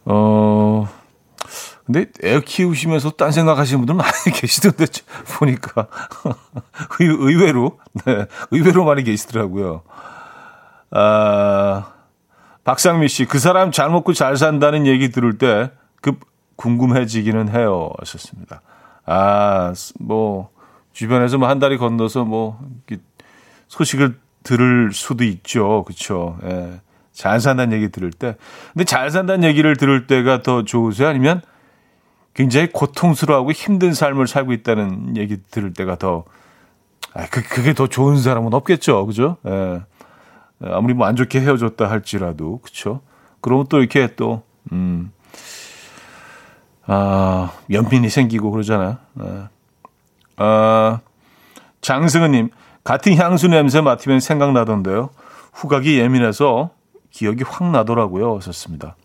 어, 0.05 0.89
근데 1.85 2.07
애 2.25 2.41
키우시면서 2.41 3.11
딴 3.11 3.33
생각하시는 3.33 3.79
분들 3.81 3.95
많이 3.95 4.13
계시던데 4.35 4.87
보니까 5.39 5.89
의외로 7.01 7.79
네 8.05 8.27
의외로 8.51 8.85
많이 8.85 9.03
계시더라고요. 9.05 9.83
아 10.91 11.93
박상미 12.65 13.09
씨 13.09 13.25
그 13.27 13.39
사람 13.39 13.73
잘 13.73 13.91
먹고 13.91 14.13
잘 14.13 14.37
산다는 14.37 14.87
얘기 14.87 15.11
들을 15.11 15.39
때 15.39 15.71
급 16.01 16.21
궁금해지기는 16.57 17.49
해요. 17.55 17.91
하셨습니다. 17.99 18.61
아 19.07 19.73
뭐 19.99 20.51
주변에서 20.93 21.39
뭐 21.39 21.49
한 21.49 21.59
달이 21.59 21.79
건너서 21.79 22.25
뭐 22.25 22.61
소식을 23.69 24.19
들을 24.45 24.91
수도 24.93 25.25
있죠. 25.25 25.85
그렇죠. 25.85 26.39
예. 26.45 26.81
잘 27.13 27.41
산다는 27.41 27.77
얘기 27.77 27.91
들을 27.91 28.11
때. 28.11 28.37
근데 28.73 28.85
잘 28.85 29.11
산다는 29.11 29.49
얘기를 29.49 29.77
들을 29.77 30.07
때가 30.07 30.43
더 30.43 30.65
좋으세요? 30.65 31.09
아니면 31.09 31.43
굉장히 32.35 32.69
고통스러워하고 32.73 33.53
힘든 33.53 33.93
삶을 33.93 34.27
살고 34.27 34.53
있다는 34.53 35.17
얘기 35.17 35.37
들을 35.51 35.73
때가 35.75 35.97
더, 35.97 36.25
아, 37.15 37.27
그, 37.31 37.43
그게 37.43 37.75
더 37.75 37.87
좋은 37.87 38.17
사람은 38.17 38.55
없겠죠. 38.55 39.05
그죠? 39.07 39.37
예. 39.47 39.83
아무리 40.65 40.95
뭐 40.95 41.07
안 41.07 41.17
좋게 41.17 41.41
헤어졌다 41.41 41.91
할지라도, 41.91 42.61
그쵸? 42.61 43.01
그러면 43.41 43.67
또 43.69 43.81
이렇게 43.81 44.15
또, 44.15 44.43
음, 44.73 45.13
아, 46.87 47.53
연민이 47.71 48.09
생기고 48.09 48.51
그러잖아요. 48.51 48.97
예. 49.23 49.43
아, 50.37 51.01
장승은님, 51.83 52.49
같은 52.85 53.15
향수 53.17 53.49
냄새 53.49 53.81
맡으면 53.81 54.21
생각나던데요. 54.21 55.11
후각이 55.53 55.99
예민해서 55.99 56.71
기억이 57.13 57.45
확 57.47 57.71
나더라고요. 57.71 58.37
하셨습니다. 58.39 58.97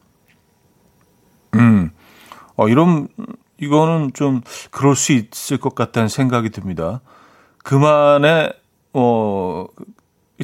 음, 1.56 1.92
어, 2.56 2.68
이런, 2.68 3.08
이거는 3.60 4.12
좀 4.14 4.42
그럴 4.72 4.96
수 4.96 5.12
있을 5.14 5.58
것 5.58 5.76
같다는 5.76 6.08
생각이 6.10 6.50
듭니다. 6.50 7.02
그만의, 7.64 8.54
어, 8.94 9.66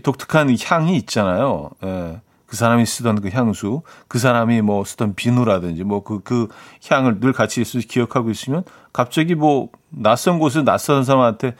독특한 0.04 0.56
향이 0.64 0.96
있잖아요. 0.98 1.72
예. 1.84 2.22
그 2.46 2.56
사람이 2.58 2.86
쓰던 2.86 3.22
그 3.22 3.30
향수, 3.30 3.82
그 4.08 4.20
사람이 4.20 4.62
뭐 4.62 4.84
쓰던 4.86 5.16
비누라든지 5.16 5.84
뭐 5.84 6.04
그, 6.04 6.20
그 6.22 6.48
향을 6.88 7.20
늘 7.20 7.34
같이 7.34 7.62
있어 7.62 7.80
기억하고 7.80 8.30
있으면 8.30 8.64
갑자기 8.92 9.34
뭐 9.34 9.70
낯선 9.90 10.38
곳에 10.38 10.62
낯선 10.64 11.04
사람한테 11.04 11.56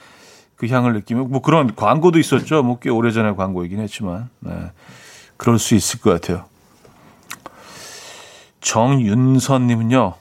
그 0.56 0.68
향을 0.68 0.94
느끼면 0.94 1.32
뭐 1.32 1.42
그런 1.42 1.74
광고도 1.76 2.20
있었죠. 2.20 2.62
뭐 2.62 2.78
꽤 2.80 2.92
오래전에 2.92 3.32
광고이긴 3.34 3.80
했지만. 3.80 4.30
네. 4.40 4.72
그럴 5.44 5.60
수 5.60 5.76
있을 5.76 6.00
것 6.00 6.10
같아요. 6.10 6.46
정윤선님은요, 8.62 10.14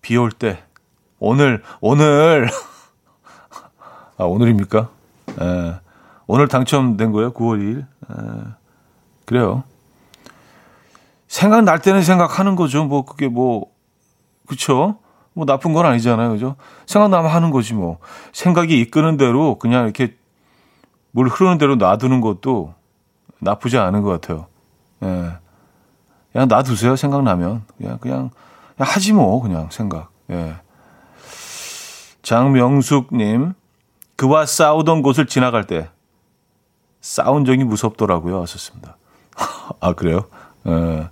비 0.00 0.16
올 0.16 0.32
때, 0.32 0.62
오늘, 1.18 1.62
오늘, 1.82 2.48
아, 4.16 4.24
오늘입니까? 4.24 4.88
에, 5.38 5.44
예. 5.44 5.80
오늘 6.26 6.48
당첨된 6.48 7.12
거예요? 7.12 7.34
9월 7.34 7.58
2일? 7.60 7.80
에, 7.80 7.84
예. 8.10 8.44
그래요. 9.26 9.64
생각날 11.26 11.82
때는 11.82 12.02
생각하는 12.02 12.56
거죠. 12.56 12.86
뭐, 12.86 13.04
그게 13.04 13.28
뭐, 13.28 13.66
그쵸? 14.46 14.98
뭐 15.34 15.44
나쁜 15.44 15.74
건 15.74 15.84
아니잖아요. 15.84 16.30
그죠? 16.30 16.56
생각나면 16.86 17.30
하는 17.30 17.50
거지 17.50 17.74
뭐. 17.74 17.98
생각이 18.32 18.80
이끄는 18.80 19.18
대로 19.18 19.58
그냥 19.58 19.84
이렇게 19.84 20.16
물 21.10 21.28
흐르는 21.28 21.58
대로 21.58 21.76
놔두는 21.76 22.22
것도 22.22 22.77
나쁘지 23.40 23.78
않은 23.78 24.02
것 24.02 24.20
같아요. 24.20 24.46
예. 25.02 25.32
그냥 26.32 26.48
놔두세요. 26.48 26.96
생각나면. 26.96 27.64
그냥, 27.76 27.98
그냥, 27.98 28.30
그냥 28.76 28.90
하지 28.90 29.12
뭐, 29.12 29.40
그냥 29.40 29.68
생각. 29.70 30.10
예. 30.30 30.56
장명숙님, 32.22 33.54
그와 34.16 34.44
싸우던 34.44 35.02
곳을 35.02 35.26
지나갈 35.26 35.66
때, 35.66 35.88
싸운 37.00 37.44
적이 37.44 37.64
무섭더라고요. 37.64 38.42
하셨습니다. 38.42 38.96
아, 39.80 39.92
그래요? 39.94 40.24
예. 40.66 41.08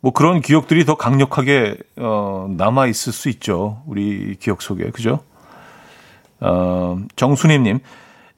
뭐 0.00 0.12
그런 0.12 0.42
기억들이 0.42 0.84
더 0.84 0.96
강력하게, 0.96 1.78
어, 1.96 2.46
남아 2.50 2.86
있을 2.88 3.12
수 3.12 3.30
있죠. 3.30 3.82
우리 3.86 4.36
기억 4.38 4.60
속에. 4.60 4.90
그죠? 4.90 5.20
어, 6.40 6.98
정수님님, 7.16 7.78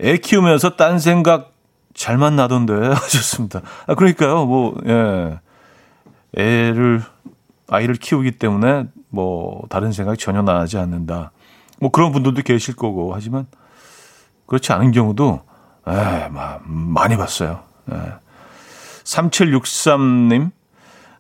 애 0.00 0.18
키우면서 0.18 0.76
딴 0.76 1.00
생각 1.00 1.55
잘 1.96 2.18
만 2.18 2.36
나던데 2.36 2.74
하셨습니다. 2.94 3.62
아 3.86 3.94
그러니까요. 3.94 4.44
뭐 4.46 4.76
예. 4.86 5.40
애를 6.36 7.02
아이를 7.68 7.94
키우기 7.96 8.32
때문에 8.32 8.84
뭐 9.08 9.62
다른 9.70 9.92
생각이 9.92 10.18
전혀 10.18 10.42
나지 10.42 10.76
않는다. 10.78 11.32
뭐 11.80 11.90
그런 11.90 12.12
분들도 12.12 12.42
계실 12.42 12.76
거고 12.76 13.14
하지만 13.14 13.46
그렇지 14.46 14.72
않은 14.72 14.92
경우도 14.92 15.40
에, 15.88 16.28
많이 16.64 17.16
봤어요. 17.16 17.60
예. 17.90 17.96
3763님 19.04 20.50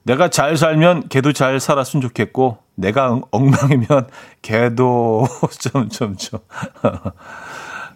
내가 0.02 0.28
잘 0.28 0.56
살면 0.56 1.08
걔도 1.08 1.32
잘 1.32 1.58
살았으면 1.58 2.00
좋겠고 2.02 2.58
내가 2.74 3.20
엉망이면 3.30 4.08
걔도 4.42 5.26
점점점 5.58 6.40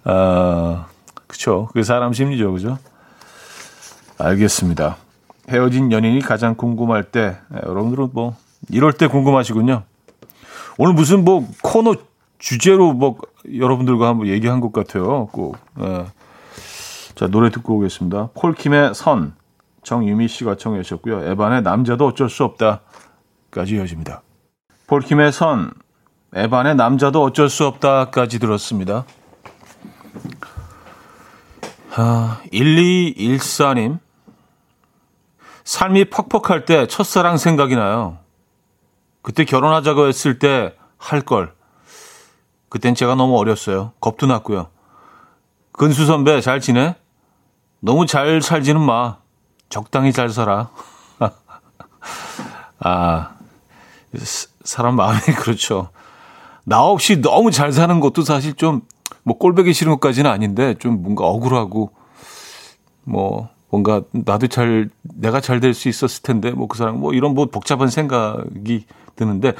아 0.04 0.86
그쵸. 1.40 1.70
그 1.72 1.82
사람 1.84 2.12
심리죠. 2.12 2.52
그죠? 2.52 2.78
알겠습니다. 4.18 4.98
헤어진 5.48 5.90
연인이 5.90 6.20
가장 6.20 6.54
궁금할 6.54 7.04
때, 7.04 7.38
네, 7.48 7.60
여러분들은 7.64 8.10
뭐, 8.12 8.36
이럴 8.68 8.92
때 8.92 9.06
궁금하시군요. 9.06 9.84
오늘 10.76 10.92
무슨 10.92 11.24
뭐 11.24 11.48
코너 11.62 11.94
주제로 12.38 12.92
뭐 12.92 13.16
여러분들과 13.56 14.08
한번 14.08 14.26
얘기한 14.26 14.60
것 14.60 14.70
같아요. 14.74 15.28
꼭. 15.32 15.56
네. 15.78 16.04
자, 17.14 17.26
노래 17.26 17.50
듣고 17.50 17.76
오겠습니다. 17.76 18.28
폴킴의 18.34 18.94
선. 18.94 19.32
정유미 19.82 20.28
씨가 20.28 20.56
청해 20.56 20.82
주셨고요. 20.82 21.24
에반의 21.24 21.62
남자도 21.62 22.06
어쩔 22.06 22.28
수 22.28 22.44
없다까지 22.44 23.76
이어집니다. 23.76 24.20
폴킴의 24.88 25.32
선. 25.32 25.70
에반의 26.34 26.74
남자도 26.74 27.22
어쩔 27.22 27.48
수 27.48 27.64
없다까지 27.64 28.38
들었습니다. 28.38 29.06
아, 31.96 32.40
1214님. 32.52 33.98
삶이 35.64 36.06
퍽퍽할 36.10 36.64
때 36.64 36.86
첫사랑 36.86 37.36
생각이 37.36 37.76
나요. 37.76 38.18
그때 39.22 39.44
결혼하자고 39.44 40.08
했을 40.08 40.38
때 40.38 40.74
할 41.00 41.22
걸. 41.22 41.54
그땐 42.68 42.94
제가 42.94 43.16
너무 43.16 43.36
어렸어요. 43.38 43.92
겁도 44.00 44.26
났고요. 44.26 44.68
근수 45.72 46.06
선배 46.06 46.40
잘 46.40 46.60
지내? 46.60 46.94
너무 47.80 48.06
잘 48.06 48.42
살지는 48.42 48.80
마. 48.80 49.16
적당히 49.70 50.12
잘 50.12 50.28
살아. 50.28 50.70
아, 52.78 53.34
사람 54.62 54.96
마음이 54.96 55.20
그렇죠. 55.40 55.88
나 56.64 56.82
없이 56.82 57.20
너무 57.20 57.50
잘 57.50 57.72
사는 57.72 57.98
것도 57.98 58.22
사실 58.22 58.54
좀 58.54 58.82
뭐 59.22 59.36
꼴보기 59.38 59.72
싫은 59.72 59.92
것까지는 59.94 60.30
아닌데 60.30 60.74
좀 60.78 61.02
뭔가 61.02 61.24
억울하고 61.26 61.90
뭐 63.04 63.48
뭔가 63.70 64.02
나도 64.12 64.48
잘 64.48 64.90
내가 65.02 65.40
잘 65.40 65.60
될 65.60 65.74
수 65.74 65.88
있었을 65.88 66.22
텐데 66.22 66.50
뭐 66.50 66.66
그 66.68 66.76
사람 66.78 67.00
뭐 67.00 67.12
이런 67.14 67.34
뭐 67.34 67.46
복잡한 67.46 67.88
생각이 67.88 68.86
드는데 69.16 69.52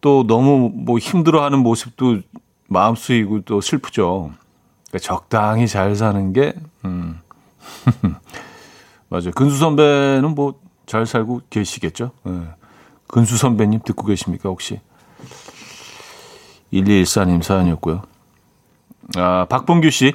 또 0.00 0.26
너무 0.26 0.70
뭐 0.74 0.98
힘들어하는 0.98 1.58
모습도 1.60 2.20
마음 2.68 2.94
쓰이고 2.94 3.42
또 3.42 3.60
슬프죠. 3.60 4.32
그러니까 4.88 4.98
적당히 5.06 5.66
잘 5.68 5.94
사는 5.96 6.32
게 6.32 6.54
음. 6.84 7.20
맞아요. 9.08 9.30
근수 9.34 9.56
선배는 9.58 10.34
뭐 10.34 10.54
잘 10.86 11.06
살고 11.06 11.40
계시겠죠. 11.48 12.10
네. 12.24 12.32
근수 13.06 13.38
선배님 13.38 13.80
듣고 13.86 14.04
계십니까 14.04 14.50
혹시? 14.50 14.80
1214님 16.72 17.42
사연이었고요. 17.42 18.02
아, 19.16 19.46
박봉규 19.48 19.90
씨. 19.90 20.12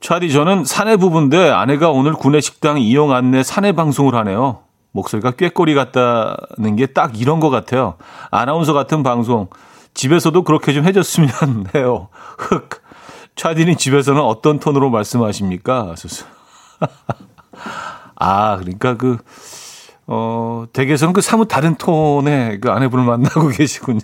차디 0.00 0.30
저는 0.32 0.64
사내 0.64 0.96
부부인데 0.96 1.50
아내가 1.50 1.90
오늘 1.90 2.12
구내 2.12 2.40
식당 2.40 2.78
이용 2.78 3.12
안내 3.12 3.42
사내 3.42 3.72
방송을 3.72 4.14
하네요. 4.14 4.60
목소리가 4.92 5.32
꾀꼬리 5.32 5.74
같다는 5.74 6.76
게 6.76 6.86
딱 6.86 7.20
이런 7.20 7.40
것 7.40 7.50
같아요. 7.50 7.94
아나운서 8.30 8.72
같은 8.72 9.02
방송. 9.02 9.48
집에서도 9.94 10.42
그렇게 10.44 10.72
좀 10.72 10.84
해줬으면 10.84 11.30
해요. 11.74 12.08
흑. 12.38 12.82
차디는 13.36 13.76
집에서는 13.78 14.20
어떤 14.20 14.60
톤으로 14.60 14.90
말씀하십니까? 14.90 15.94
아, 18.16 18.56
그러니까 18.58 18.96
그, 18.96 19.18
어, 20.06 20.64
댁에서는 20.72 21.12
그 21.12 21.20
사뭇 21.20 21.46
다른 21.48 21.74
톤의 21.76 22.60
그 22.60 22.70
아내분을 22.70 23.04
만나고 23.04 23.48
계시군요. 23.56 24.00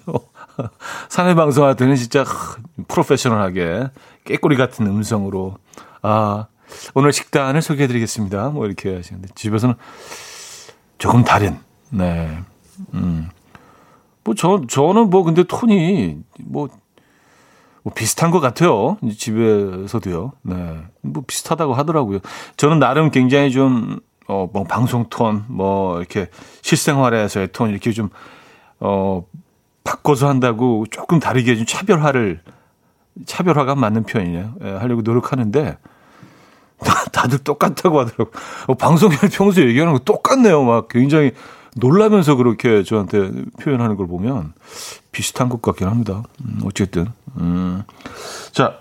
사내 1.09 1.35
방송할 1.35 1.77
때는 1.77 1.97
진짜 1.97 2.25
프로페셔널하게 2.89 3.91
깨꼬리 4.25 4.57
같은 4.57 4.87
음성으로 4.87 5.57
아 6.03 6.47
오늘 6.95 7.13
식단을 7.13 7.63
소개해드리겠습니다. 7.63 8.51
뭐 8.51 8.67
이렇게 8.67 8.95
하시는데 8.95 9.29
집에서는 9.35 9.75
조금 10.99 11.25
다른 11.25 11.59
네. 11.91 12.39
음. 12.95 13.29
뭐, 14.25 14.35
저, 14.35 14.63
저는 14.69 15.11
뭐, 15.11 15.23
근데 15.23 15.43
톤이, 15.43 16.19
뭐, 16.41 16.69
뭐 17.83 17.93
비슷한 17.95 18.31
것 18.31 18.41
같아요. 18.41 18.99
집에서도요. 19.17 20.33
네. 20.43 20.83
뭐 21.01 21.23
비슷하다고 21.27 21.75
하더라고요. 21.75 22.21
저는 22.57 22.79
나름 22.79 23.11
굉장히 23.11 23.51
좀, 23.51 24.01
어, 24.29 24.49
뭐, 24.53 24.65
방송 24.65 25.07
톤, 25.09 25.45
뭐, 25.49 25.99
이렇게 25.99 26.29
실생활에서의 26.63 27.49
톤, 27.53 27.71
이렇게 27.71 27.93
좀, 27.93 28.11
어, 28.79 29.25
바꿔서 29.91 30.29
한다고 30.29 30.87
조금 30.89 31.19
다르게 31.19 31.57
좀 31.57 31.67
차별화를, 31.67 32.41
차별화가 33.27 33.75
맞는 33.75 34.05
표현이에요. 34.05 34.55
예, 34.63 34.71
하려고 34.71 35.03
노력하는데, 35.03 35.79
다들 37.13 37.39
똑같다고 37.39 37.99
하더라고요. 37.99 38.31
어, 38.69 38.75
방송에 38.75 39.17
평소에 39.17 39.67
얘기하는 39.67 39.93
거 39.93 39.99
똑같네요. 39.99 40.63
막 40.63 40.87
굉장히 40.89 41.33
놀라면서 41.77 42.37
그렇게 42.37 42.85
저한테 42.85 43.33
표현하는 43.61 43.97
걸 43.97 44.07
보면 44.07 44.53
비슷한 45.11 45.49
것 45.49 45.61
같긴 45.61 45.89
합니다. 45.89 46.23
음, 46.45 46.61
어쨌든. 46.65 47.09
음. 47.39 47.83
자, 48.53 48.79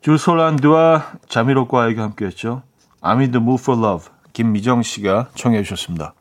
줄솔란드와 0.00 1.12
자미로과에게 1.28 2.00
함께 2.00 2.24
했죠. 2.24 2.62
I'm 3.02 3.18
in 3.18 3.30
the 3.30 3.42
mood 3.42 3.62
for 3.62 3.78
love. 3.78 4.08
김미정 4.32 4.82
씨가 4.82 5.28
청해 5.34 5.62
주셨습니다. 5.62 6.14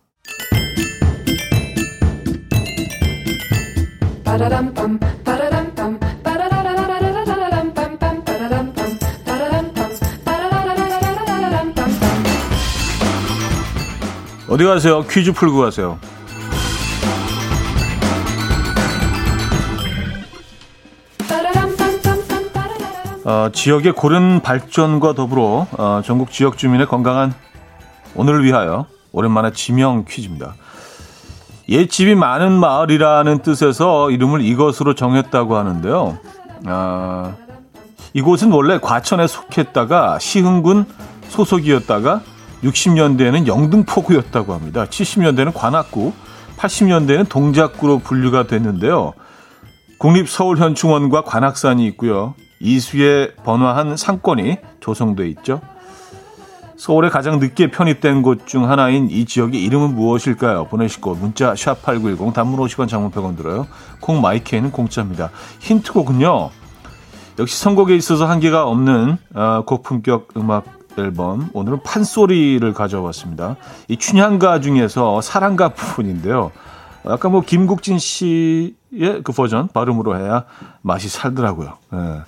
어디 14.47 14.63
가세요? 14.63 15.03
퀴즈 15.07 15.33
풀고 15.33 15.59
가세요. 15.59 15.99
어, 23.25 23.49
지역의 23.51 23.91
고른 23.93 24.39
발전과 24.41 25.13
더불어 25.13 25.67
어, 25.71 26.01
전국 26.05 26.31
지역 26.31 26.57
주민의 26.57 26.87
건강한 26.87 27.33
오늘을 28.15 28.43
위하여 28.43 28.85
오랜만에 29.11 29.51
지명 29.51 30.05
퀴즈입니다. 30.07 30.55
옛집이 31.69 32.15
많은 32.15 32.53
마을이라는 32.53 33.39
뜻에서 33.39 34.09
이름을 34.11 34.41
이것으로 34.41 34.95
정했다고 34.95 35.57
하는데요. 35.57 36.17
어, 36.65 37.35
이곳은 38.13 38.51
원래 38.51 38.79
과천에 38.79 39.27
속했다가 39.27 40.19
시흥군 40.19 40.85
소속이었다가 41.27 42.21
60년대에는 42.63 43.47
영등포구였다고 43.47 44.53
합니다. 44.53 44.85
70년대는 44.85 45.53
관악구, 45.53 46.13
80년대에는 46.57 47.29
동작구로 47.29 47.99
분류가 47.99 48.47
됐는데요. 48.47 49.13
국립서울현충원과 49.99 51.23
관악산이 51.23 51.85
있고요. 51.87 52.33
이수에 52.59 53.33
번화한 53.43 53.97
상권이 53.97 54.57
조성돼 54.79 55.27
있죠. 55.29 55.61
서울에 56.77 57.09
가장 57.09 57.39
늦게 57.39 57.71
편입된 57.71 58.21
곳 58.21 58.45
중 58.45 58.69
하나인 58.69 59.09
이 59.09 59.25
지역의 59.25 59.61
이름은 59.63 59.95
무엇일까요? 59.95 60.65
보내실 60.65 61.01
곳 61.01 61.17
문자 61.17 61.55
샵 61.55 61.81
8910 61.81 62.33
단문 62.33 62.59
50원 62.59 62.87
장문 62.87 63.11
100원 63.11 63.35
들어요. 63.35 63.67
콩 63.99 64.21
마이케이는 64.21 64.71
공짜입니다. 64.71 65.31
힌트곡은요. 65.59 66.49
역시 67.39 67.59
선곡에 67.59 67.95
있어서 67.95 68.25
한계가 68.27 68.67
없는 68.67 69.17
어, 69.33 69.63
고품격 69.65 70.29
음악 70.37 70.65
앨범 70.97 71.49
오늘은 71.53 71.81
판소리를 71.83 72.73
가져왔습니다. 72.73 73.55
이 73.87 73.97
춘향가 73.97 74.61
중에서 74.61 75.21
사랑가 75.21 75.69
부분인데요. 75.69 76.51
약간 77.05 77.31
뭐 77.31 77.41
김국진 77.41 77.99
씨의 77.99 78.73
그 79.23 79.31
버전 79.35 79.67
발음으로 79.67 80.17
해야 80.17 80.45
맛이 80.81 81.09
살더라고요. 81.09 81.73
예. 81.93 82.21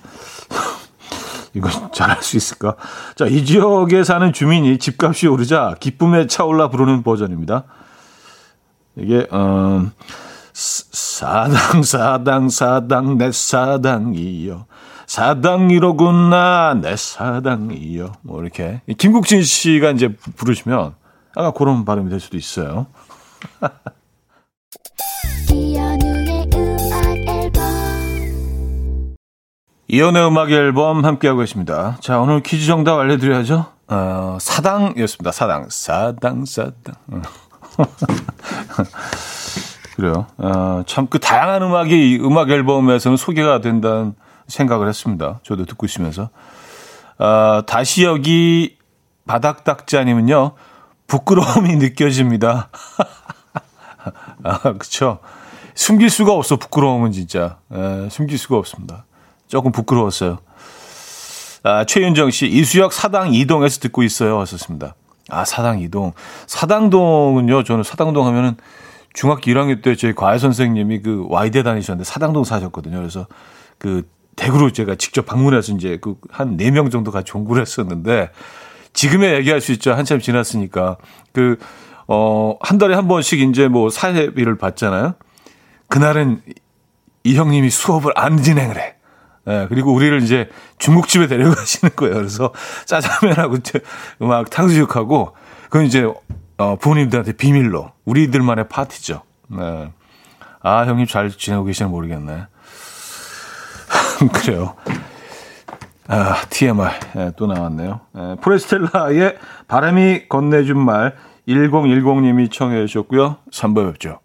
이거 1.54 1.68
잘할 1.92 2.22
수 2.22 2.36
있을까? 2.36 2.76
자, 3.16 3.26
이 3.26 3.44
지역에 3.44 4.04
사는 4.04 4.32
주민이 4.32 4.78
집값이 4.78 5.26
오르자 5.26 5.74
기쁨에 5.80 6.26
차올라 6.26 6.68
부르는 6.68 7.02
버전입니다. 7.02 7.64
이게 8.96 9.26
어 9.30 9.90
사당 10.52 11.82
사당 11.82 12.48
사당 12.48 13.18
내 13.18 13.32
사당이요. 13.32 14.66
사당이로구나 15.06 16.78
내 16.80 16.96
사당이요. 16.96 18.12
뭐 18.22 18.42
이렇게 18.42 18.82
김국진 18.98 19.42
씨가 19.42 19.90
이제 19.90 20.14
부르시면 20.36 20.94
아까 21.34 21.50
그런 21.52 21.84
발음이 21.84 22.10
될 22.10 22.20
수도 22.20 22.36
있어요. 22.36 22.86
이연의 29.92 30.24
음악 30.24 30.52
앨범 30.52 31.04
함께하고 31.04 31.40
계십니다. 31.40 31.96
자, 32.00 32.20
오늘 32.20 32.44
퀴즈 32.44 32.64
정답 32.66 33.00
알려드려야죠. 33.00 33.66
어, 33.88 34.38
사당이었습니다. 34.40 35.32
사당. 35.32 35.66
사당, 35.68 36.44
사당. 36.44 36.94
그래요. 39.96 40.28
어, 40.38 40.84
참그 40.86 41.18
다양한 41.18 41.62
음악이 41.62 42.20
음악 42.22 42.50
앨범에서는 42.50 43.16
소개가 43.16 43.60
된다는 43.60 44.14
생각을 44.46 44.88
했습니다. 44.88 45.40
저도 45.42 45.64
듣고 45.64 45.86
있으면서. 45.86 46.30
아, 47.18 47.64
다시 47.66 48.04
여기 48.04 48.76
바닥닥자님은요, 49.26 50.52
부끄러움이 51.08 51.74
느껴집니다. 51.82 52.68
아, 54.44 54.58
그쵸. 54.78 55.18
숨길 55.74 56.10
수가 56.10 56.32
없어, 56.32 56.54
부끄러움은 56.54 57.10
진짜. 57.10 57.58
에, 57.72 58.08
숨길 58.08 58.38
수가 58.38 58.56
없습니다. 58.56 59.04
조금 59.50 59.72
부끄러웠어요. 59.72 60.38
아, 61.62 61.84
최윤정 61.84 62.30
씨, 62.30 62.46
이수역 62.46 62.92
사당 62.92 63.34
이동에서 63.34 63.80
듣고 63.80 64.02
있어요. 64.02 64.36
왔었습니다. 64.38 64.94
아, 65.28 65.44
사당 65.44 65.80
이동. 65.80 66.12
사당동은요, 66.46 67.64
저는 67.64 67.82
사당동 67.82 68.26
하면은 68.28 68.56
중학교 69.12 69.42
1학년 69.50 69.82
때 69.82 69.96
저희 69.96 70.14
과외 70.14 70.38
선생님이 70.38 71.02
그 71.02 71.26
와이대 71.28 71.62
다니셨는데 71.64 72.04
사당동 72.08 72.44
사셨거든요. 72.44 72.96
그래서 72.96 73.26
그 73.76 74.08
대구로 74.36 74.70
제가 74.70 74.94
직접 74.94 75.26
방문해서 75.26 75.72
이제 75.72 75.98
그한네명 75.98 76.90
정도 76.90 77.10
같이 77.10 77.32
공부를 77.32 77.60
했었는데 77.62 78.30
지금에 78.92 79.34
얘기할 79.34 79.60
수 79.60 79.72
있죠. 79.72 79.92
한참 79.92 80.20
지났으니까. 80.20 80.96
그, 81.32 81.58
어, 82.06 82.56
한 82.60 82.78
달에 82.78 82.94
한 82.94 83.08
번씩 83.08 83.40
이제 83.40 83.68
뭐 83.68 83.90
사회비를 83.90 84.56
받잖아요. 84.58 85.14
그날은 85.88 86.40
이 87.24 87.34
형님이 87.34 87.68
수업을 87.68 88.12
안 88.14 88.40
진행을 88.40 88.78
해. 88.78 88.99
예, 89.48 89.66
그리고 89.68 89.92
우리를 89.92 90.22
이제 90.22 90.48
중국집에 90.78 91.26
데려가시는 91.26 91.96
거예요. 91.96 92.14
그래서 92.14 92.52
짜장면하고 92.84 93.56
음악 94.22 94.50
탕수육하고 94.50 95.34
그건 95.64 95.86
이제 95.86 96.06
어, 96.58 96.76
부모님들한테 96.76 97.32
비밀로 97.32 97.92
우리들만의 98.04 98.68
파티죠. 98.68 99.22
네. 99.48 99.92
아, 100.62 100.84
형님 100.84 101.06
잘 101.06 101.30
지내고 101.30 101.64
계시는 101.64 101.90
모르겠네. 101.90 102.46
그래요. 104.34 104.74
아, 106.06 106.42
TMI. 106.50 106.90
예, 107.16 107.32
또 107.36 107.46
나왔네요. 107.46 108.00
예, 108.16 108.36
프레스텔라의 108.42 109.38
바람이 109.68 110.28
건네준 110.28 110.78
말 110.78 111.16
1010님이 111.48 112.52
청해 112.52 112.86
주셨고요. 112.86 113.36
3번 113.50 113.92
뵙죠. 113.92 114.20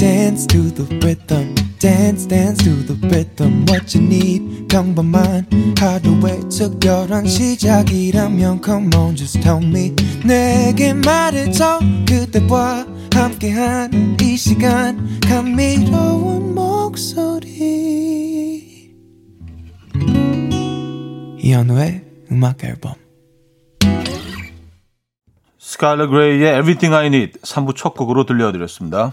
Dance 0.00 0.46
to 0.46 0.70
the 0.70 0.84
rhythm. 1.04 1.54
dance 1.78 2.26
dance 2.26 2.64
to 2.64 2.70
the 2.86 2.96
rhythm 3.08 3.66
what 3.68 3.94
you 3.94 4.02
need 4.02 4.66
평범한 4.68 5.46
하루의 5.78 6.40
특별한 6.48 7.26
시작이라면 7.26 8.62
come 8.64 8.88
on 8.96 9.14
just 9.14 9.38
tell 9.42 9.62
me 9.62 9.94
내게 10.24 10.94
말해줘 10.94 11.80
그대와 12.08 12.86
함께한 13.12 14.16
이 14.22 14.36
시간 14.38 15.20
감미로운 15.20 16.54
목소리 16.54 17.60
이현우의 21.38 22.04
음악 22.32 22.64
앨범 22.64 22.94
스칼러 25.58 26.08
그레이의 26.08 26.58
Everything 26.58 26.94
I 26.94 27.06
Need 27.08 27.40
3부 27.40 27.76
첫 27.76 27.94
곡으로 27.94 28.24
들려드렸습니다. 28.24 29.12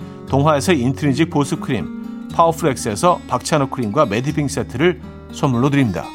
동화에서 0.31 0.71
인트리직 0.71 1.29
보습 1.29 1.59
크림 1.59 2.29
파워풀엑스에서 2.33 3.19
박찬호 3.27 3.69
크림과 3.69 4.05
매디핑 4.05 4.47
세트를 4.47 5.01
선물로 5.33 5.69
드립니다. 5.69 6.05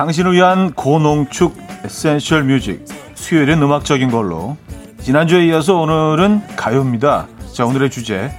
당신을 0.00 0.32
위한 0.32 0.72
고농축 0.72 1.54
essential 1.84 2.44
music 2.44 2.82
수요일은 3.12 3.60
음악적인 3.60 4.10
걸로 4.10 4.56
지난주에 5.02 5.44
이어서 5.48 5.76
오늘은 5.76 6.56
가요입니다. 6.56 7.26
자 7.52 7.66
오늘의 7.66 7.90
주제 7.90 8.32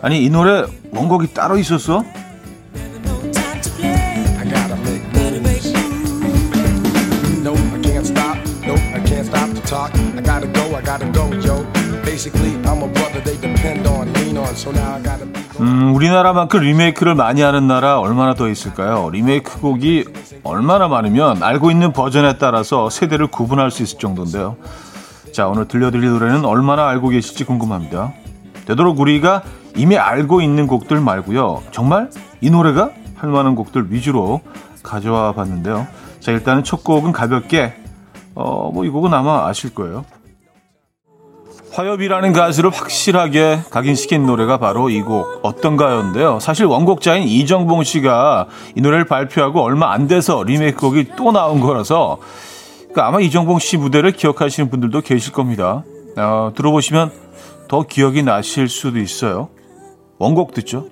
아니 0.00 0.24
이 0.24 0.30
노래 0.30 0.64
원곡이 0.92 1.34
따로 1.34 1.58
있었어? 1.58 2.04
음, 15.58 15.94
우리나라만큼 15.94 16.60
리메이크를 16.60 17.14
많이 17.14 17.42
하는 17.42 17.66
나라 17.66 17.98
얼마나 17.98 18.34
더 18.34 18.48
있을까요? 18.48 19.10
리메이크 19.10 19.60
곡이 19.60 20.04
얼마나 20.46 20.88
많으면 20.88 21.42
알고 21.42 21.70
있는 21.70 21.92
버전에 21.92 22.38
따라서 22.38 22.88
세대를 22.88 23.26
구분할 23.28 23.70
수 23.70 23.82
있을 23.82 23.98
정도인데요. 23.98 24.56
자, 25.32 25.48
오늘 25.48 25.66
들려드릴 25.68 26.08
노래는 26.10 26.44
얼마나 26.44 26.88
알고 26.88 27.08
계실지 27.08 27.44
궁금합니다. 27.44 28.12
되도록 28.66 28.98
우리가 28.98 29.42
이미 29.76 29.98
알고 29.98 30.40
있는 30.40 30.66
곡들 30.66 31.00
말고요. 31.00 31.62
정말 31.72 32.10
이 32.40 32.50
노래가 32.50 32.90
할 33.16 33.30
만한 33.30 33.54
곡들 33.54 33.92
위주로 33.92 34.40
가져와 34.82 35.32
봤는데요. 35.32 35.86
자, 36.20 36.32
일단은 36.32 36.64
첫 36.64 36.82
곡은 36.82 37.12
가볍게, 37.12 37.74
어, 38.34 38.70
뭐 38.72 38.84
이 38.84 38.88
곡은 38.88 39.12
아마 39.12 39.46
아실 39.46 39.74
거예요. 39.74 40.04
화엽이라는 41.76 42.32
가수를 42.32 42.70
확실하게 42.70 43.60
각인시킨 43.70 44.24
노래가 44.24 44.56
바로 44.56 44.88
이 44.88 45.02
곡 45.02 45.40
어떤가요인데요. 45.42 46.40
사실 46.40 46.64
원곡자인 46.64 47.24
이정봉 47.28 47.84
씨가 47.84 48.46
이 48.74 48.80
노래를 48.80 49.04
발표하고 49.04 49.62
얼마 49.62 49.92
안 49.92 50.08
돼서 50.08 50.42
리메이크 50.42 50.80
곡이 50.80 51.10
또 51.16 51.32
나온 51.32 51.60
거라서 51.60 52.16
그러니까 52.78 53.08
아마 53.08 53.20
이정봉 53.20 53.58
씨 53.58 53.76
무대를 53.76 54.12
기억하시는 54.12 54.70
분들도 54.70 55.02
계실 55.02 55.34
겁니다. 55.34 55.84
어, 56.16 56.50
들어보시면 56.56 57.10
더 57.68 57.82
기억이 57.82 58.22
나실 58.22 58.68
수도 58.68 58.98
있어요. 58.98 59.50
원곡 60.18 60.54
듣죠. 60.54 60.86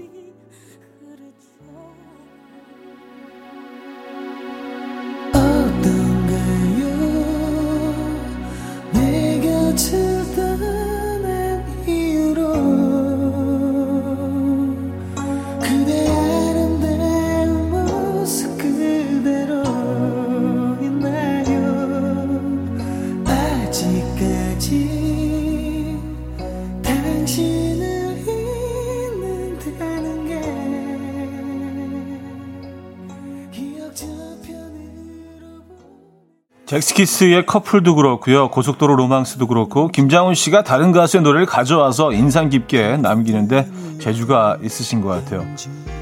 잭스키스의 36.75 37.47
커플도 37.47 37.95
그렇고요. 37.95 38.49
고속도로 38.51 38.97
로망스도 38.97 39.47
그렇고 39.47 39.87
김장훈 39.87 40.35
씨가 40.35 40.65
다른 40.65 40.91
가수의 40.91 41.23
노래를 41.23 41.47
가져와서 41.47 42.13
인상 42.13 42.49
깊게 42.49 42.97
남기는데 42.97 43.69
재주가 44.01 44.57
있으신 44.61 45.01
것 45.01 45.09
같아요. 45.09 45.47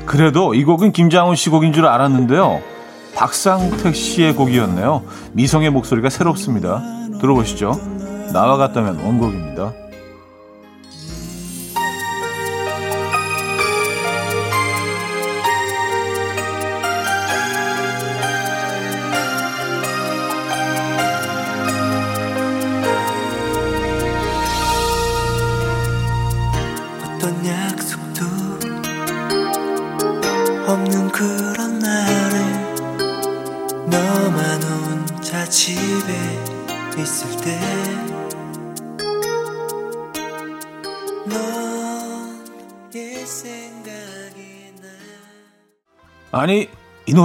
그래도 0.06 0.54
이 0.54 0.64
곡은 0.64 0.92
김장훈 0.92 1.36
씨 1.36 1.50
곡인 1.50 1.74
줄 1.74 1.84
알았는데요. 1.84 2.62
박상택 3.14 3.94
씨의 3.94 4.34
곡이었네요. 4.34 5.02
미성의 5.34 5.68
목소리가 5.68 6.08
새롭습니다. 6.08 6.82
들어보시죠. 7.20 7.78
나와 8.32 8.56
같다면 8.56 8.98
원곡입니다. 9.00 9.81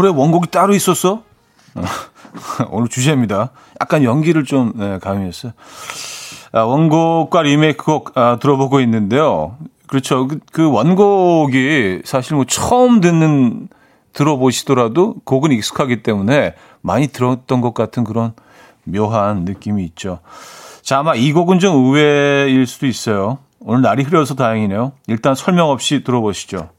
이 0.07 0.09
노래 0.09 0.17
원곡이 0.17 0.49
따로 0.51 0.73
있었어? 0.73 1.23
오늘 2.71 2.87
주제입니다. 2.87 3.51
약간 3.81 4.03
연기를 4.03 4.45
좀 4.45 4.73
네, 4.75 4.99
가미했어요. 4.99 5.51
아, 6.53 6.61
원곡과 6.61 7.41
리메이크곡 7.41 8.17
아, 8.17 8.37
들어보고 8.39 8.79
있는데요. 8.81 9.57
그렇죠. 9.87 10.27
그, 10.27 10.39
그 10.51 10.71
원곡이 10.71 12.01
사실 12.05 12.35
뭐 12.35 12.45
처음 12.45 13.01
듣는 13.01 13.67
들어보시더라도 14.13 15.15
곡은 15.25 15.51
익숙하기 15.51 16.03
때문에 16.03 16.55
많이 16.81 17.07
들었던 17.07 17.61
것 17.61 17.73
같은 17.73 18.03
그런 18.03 18.33
묘한 18.85 19.43
느낌이 19.43 19.83
있죠. 19.85 20.19
자, 20.81 20.99
아마 20.99 21.15
이 21.15 21.33
곡은 21.33 21.59
좀 21.59 21.85
의외일 21.85 22.65
수도 22.65 22.87
있어요. 22.87 23.39
오늘 23.59 23.81
날이 23.81 24.03
흐려서 24.03 24.35
다행이네요. 24.35 24.93
일단 25.07 25.35
설명 25.35 25.69
없이 25.69 26.03
들어보시죠. 26.03 26.69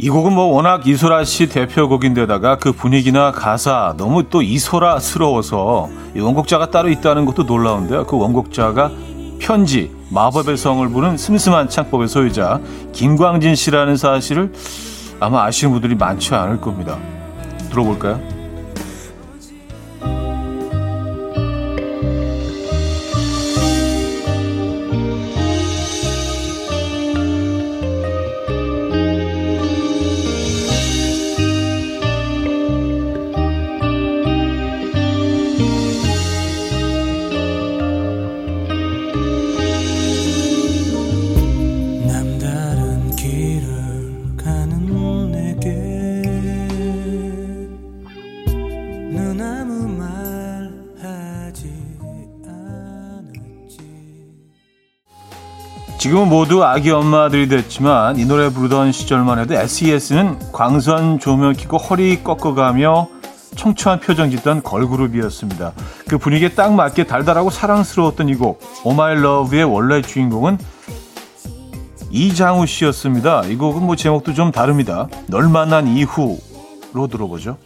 이 0.00 0.10
곡은 0.10 0.32
뭐 0.32 0.44
워낙 0.44 0.86
이소라 0.86 1.24
씨 1.24 1.48
대표곡인데다가 1.48 2.58
그 2.58 2.70
분위기나 2.70 3.32
가사 3.32 3.94
너무 3.96 4.28
또 4.30 4.42
이소라스러워서 4.42 5.88
이 6.14 6.20
원곡자가 6.20 6.70
따로 6.70 6.88
있다는 6.88 7.24
것도 7.24 7.42
놀라운데요. 7.42 8.06
그 8.06 8.16
원곡자가 8.16 8.92
편지, 9.40 9.90
마법의 10.10 10.56
성을 10.56 10.88
부른 10.88 11.16
슴슴한 11.16 11.68
창법의 11.68 12.06
소유자 12.06 12.60
김광진 12.92 13.56
씨라는 13.56 13.96
사실을 13.96 14.52
아마 15.18 15.42
아시는 15.42 15.72
분들이 15.72 15.96
많지 15.96 16.32
않을 16.32 16.60
겁니다. 16.60 16.96
들어볼까요? 17.70 18.37
지금은 56.08 56.30
모두 56.30 56.64
아기 56.64 56.90
엄마들이 56.90 57.48
됐지만 57.48 58.18
이 58.18 58.24
노래 58.24 58.48
부르던 58.48 58.92
시절만 58.92 59.40
해도 59.40 59.52
SES는 59.52 60.38
광선 60.52 61.18
조명 61.18 61.52
켜고 61.52 61.76
허리 61.76 62.24
꺾어가며 62.24 63.08
청초한 63.54 64.00
표정 64.00 64.30
짓던 64.30 64.62
걸그룹이었습니다. 64.62 65.72
그 66.08 66.16
분위기에 66.16 66.54
딱 66.54 66.72
맞게 66.72 67.04
달달하고 67.04 67.50
사랑스러웠던 67.50 68.30
이 68.30 68.36
곡, 68.36 68.58
Oh 68.84 69.00
My 69.00 69.16
Love의 69.16 69.64
원래 69.64 70.00
주인공은 70.00 70.56
이장우 72.10 72.64
씨였습니다. 72.64 73.44
이 73.44 73.56
곡은 73.56 73.82
뭐 73.82 73.94
제목도 73.94 74.32
좀 74.32 74.50
다릅니다. 74.50 75.08
널 75.26 75.50
만난 75.50 75.86
이후로 75.88 76.38
들어보죠. 77.10 77.58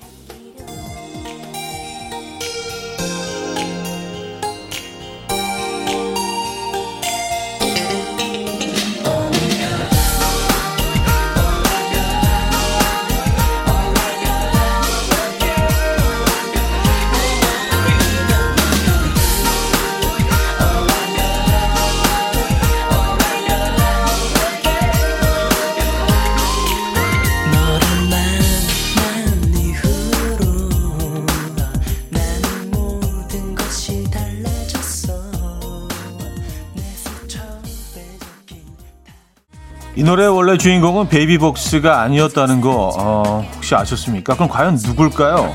이 40.03 40.05
노래의 40.05 40.31
원래 40.31 40.59
주인공은 40.59 41.07
베이비복스가 41.11 42.01
아니었다는 42.01 42.61
거 42.61 42.91
어, 42.99 43.49
혹시 43.55 43.77
아셨습니까? 43.77 44.35
그럼 44.35 44.49
과연 44.49 44.75
누굴까요? 44.75 45.55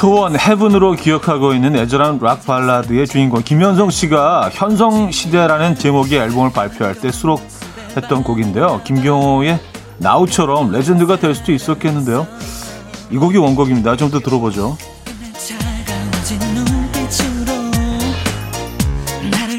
소원 0.00 0.34
헤븐으로 0.34 0.92
기억하고 0.92 1.52
있는 1.52 1.76
애절한 1.76 2.20
락 2.22 2.46
발라드의 2.46 3.06
주인공 3.06 3.42
김현성 3.42 3.90
씨가 3.90 4.48
현성 4.50 5.10
시대라는 5.10 5.74
제목의 5.74 6.18
앨범을 6.20 6.52
발표할 6.52 6.94
때 6.94 7.12
수록했던 7.12 8.22
곡인데요. 8.24 8.80
김경호의 8.84 9.60
나우처럼 9.98 10.72
레전드가 10.72 11.16
될 11.18 11.34
수도 11.34 11.52
있었겠는데요. 11.52 12.26
이 13.10 13.18
곡이 13.18 13.36
원곡입니다. 13.36 13.96
좀 13.96 14.10
더 14.10 14.20
들어보죠. 14.20 14.78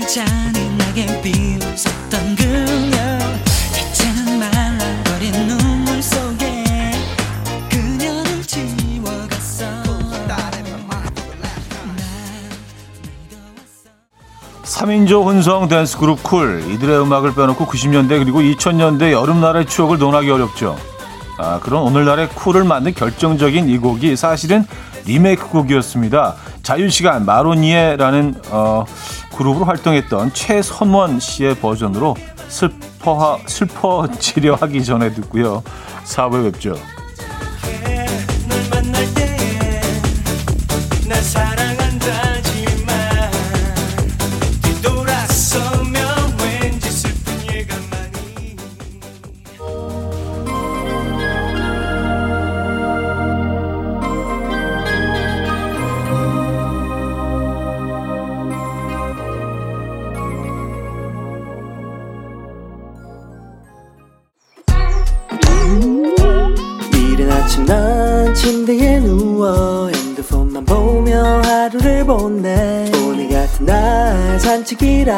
삼인 0.07 1.50
조 15.07 15.23
혼성 15.23 15.67
댄스 15.67 15.97
그룹 15.99 16.23
쿨 16.23 16.63
이들의 16.71 17.01
음악을 17.01 17.35
빼놓고 17.35 17.65
90년대 17.65 18.17
그리고 18.17 18.39
2000년대 18.39 19.11
여름날의 19.11 19.67
추억을 19.67 19.99
논하기 19.99 20.29
어렵죠. 20.31 20.75
아, 21.37 21.59
그런 21.59 21.83
오늘날의 21.83 22.29
쿨을 22.29 22.63
만든 22.63 22.93
결정적인 22.95 23.69
이 23.69 23.77
곡이 23.77 24.15
사실은 24.15 24.65
리메이크 25.05 25.49
곡이었습니다. 25.49 26.35
자유시간 26.63 27.25
마로니에라는 27.25 28.41
어, 28.49 28.85
그룹으로 29.35 29.65
활동했던 29.65 30.33
최선원 30.33 31.19
씨의 31.19 31.55
버전으로 31.55 32.15
슬퍼 32.47 33.39
슬퍼지려 33.45 34.55
하기 34.55 34.83
전에 34.83 35.13
듣고요. 35.13 35.61
4부에 36.05 36.51
뵙죠. 36.51 36.75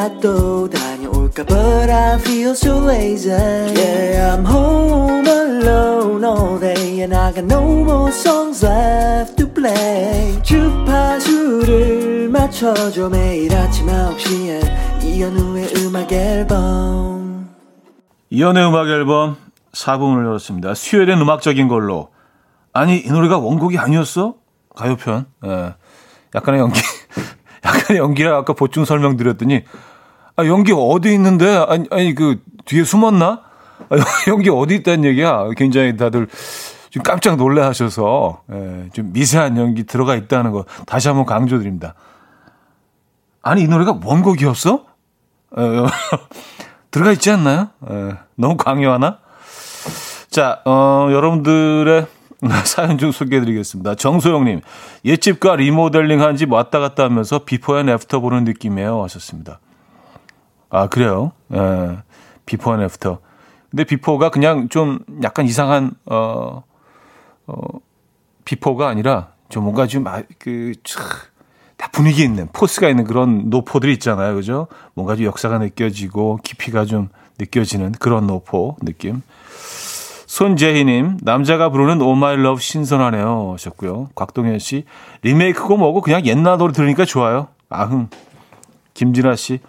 산책이라도 0.04 0.70
다녀올까 0.70 1.44
But 1.46 1.90
I 1.90 2.16
feel 2.20 2.52
so 2.52 2.84
lazy. 2.86 3.32
Yeah 3.32 4.36
I'm 4.36 4.46
home 4.46 5.28
alone. 5.28 6.24
All 6.26 6.60
day 6.60 7.02
And 7.02 7.16
I 7.16 7.32
got 7.34 7.46
no 7.46 7.62
more 7.64 8.10
songs 8.12 8.66
left 8.66 9.38
to 9.38 9.48
play. 9.48 10.42
주파수를 10.44 12.30
맞춰줘. 12.30 13.10
매일 13.10 13.54
아침 13.56 13.88
9시에 13.88 15.04
이현우의 15.04 15.74
음악 15.78 16.12
앨범. 16.12 17.50
이현우의 18.30 18.68
음악 18.68 18.88
앨범 18.90 19.38
4분을 19.74 20.26
열었습니다. 20.26 20.74
수요일엔 20.74 21.20
음악적인 21.22 21.68
걸로. 21.68 22.10
아니 22.74 22.98
이 23.00 23.08
노래가 23.10 23.38
원곡이 23.38 23.78
아니었어? 23.78 24.36
가요편? 24.76 25.28
예. 25.46 25.76
약간의 26.36 26.60
연기 26.62 26.82
약간의 27.64 28.02
연기라 28.02 28.36
아까 28.38 28.54
보충 28.54 28.86
설명 28.86 29.18
드렸더니 29.18 29.64
아, 30.36 30.46
연기 30.46 30.72
어디 30.76 31.14
있는데? 31.14 31.48
아니, 31.68 31.86
아니, 31.92 32.16
그, 32.16 32.42
뒤에 32.66 32.84
숨었나? 32.84 33.42
아, 33.90 33.96
연기 34.28 34.50
어디 34.50 34.76
있다는 34.76 35.06
얘기야? 35.06 35.50
굉장히 35.56 35.96
다들 35.98 36.28
좀 36.90 37.04
깜짝 37.04 37.38
놀래 37.38 37.62
하셔서, 37.62 38.42
예, 38.52 38.90
좀 38.94 39.12
미세한 39.14 39.58
연기 39.58 39.84
들어가 39.84 40.16
있다는 40.16 40.52
거 40.52 40.66
다시 40.86 41.08
한번 41.08 41.26
강조드립니다. 41.26 41.96
아니, 43.42 43.64
이 43.64 43.68
노래가 43.68 44.00
원곡이었어? 44.04 44.86
에, 45.58 45.62
어, 45.62 45.88
들어가 46.92 47.12
있지 47.12 47.30
않나요? 47.32 47.70
에, 47.90 48.14
너무 48.36 48.58
강요하나? 48.58 49.20
자, 50.30 50.62
어, 50.66 51.10
여러분들의 51.12 52.08
사연 52.66 52.98
좀 52.98 53.12
소개해드리겠습니다. 53.12 53.96
정소영님, 53.96 54.62
옛집과 55.06 55.56
리모델링 55.58 56.22
한 56.22 56.36
집 56.38 56.52
왔다 56.52 56.80
갔다 56.80 57.04
하면서 57.04 57.40
before 57.40 57.78
and 57.78 57.90
after 57.90 58.20
보는 58.20 58.44
느낌이에요. 58.46 59.04
하셨습니다. 59.04 59.60
아, 60.74 60.88
그래요? 60.88 61.34
예, 61.54 62.00
before 62.48 62.74
and 62.74 62.82
after. 62.82 63.20
근데 63.70 63.84
before가 63.84 64.32
그냥 64.32 64.70
좀 64.70 65.00
약간 65.22 65.46
이상한, 65.46 65.92
어, 66.08 66.64
어, 67.46 67.56
before가 68.44 68.88
아니라 68.88 69.30
좀 69.50 69.66
뭔가 69.66 69.86
좀, 69.86 70.08
아, 70.08 70.24
그, 70.40 70.74
다 71.78 71.90
분위기 71.92 72.24
있는, 72.24 72.50
포스가 72.54 72.90
있는 72.90 73.04
그런 73.04 73.52
노포들이 73.52 73.94
있잖아요. 73.94 74.34
그죠? 74.34 74.68
뭔가 74.96 75.16
좀 75.16 75.26
역사가 75.26 75.60
느껴지고 75.60 76.40
깊이가 76.44 76.86
좀 76.86 77.10
느껴지는 77.38 77.92
그런 77.92 78.26
노포 78.26 78.78
느낌. 78.82 79.22
손재희님, 80.26 81.20
남자가 81.22 81.70
부르는 81.70 82.02
Oh 82.02 82.16
My 82.16 82.36
Love 82.36 82.60
신선하네요. 82.60 83.52
하셨고요. 83.54 84.10
곽동현 84.16 84.58
씨, 84.58 84.86
리메이크고 85.22 85.78
뭐고 85.78 86.02
그냥 86.02 86.26
옛날 86.26 86.58
노래 86.58 86.74
들으니까 86.74 87.06
좋아요. 87.06 87.50
아흥. 87.70 88.10
김진아 88.96 89.36
씨, 89.36 89.60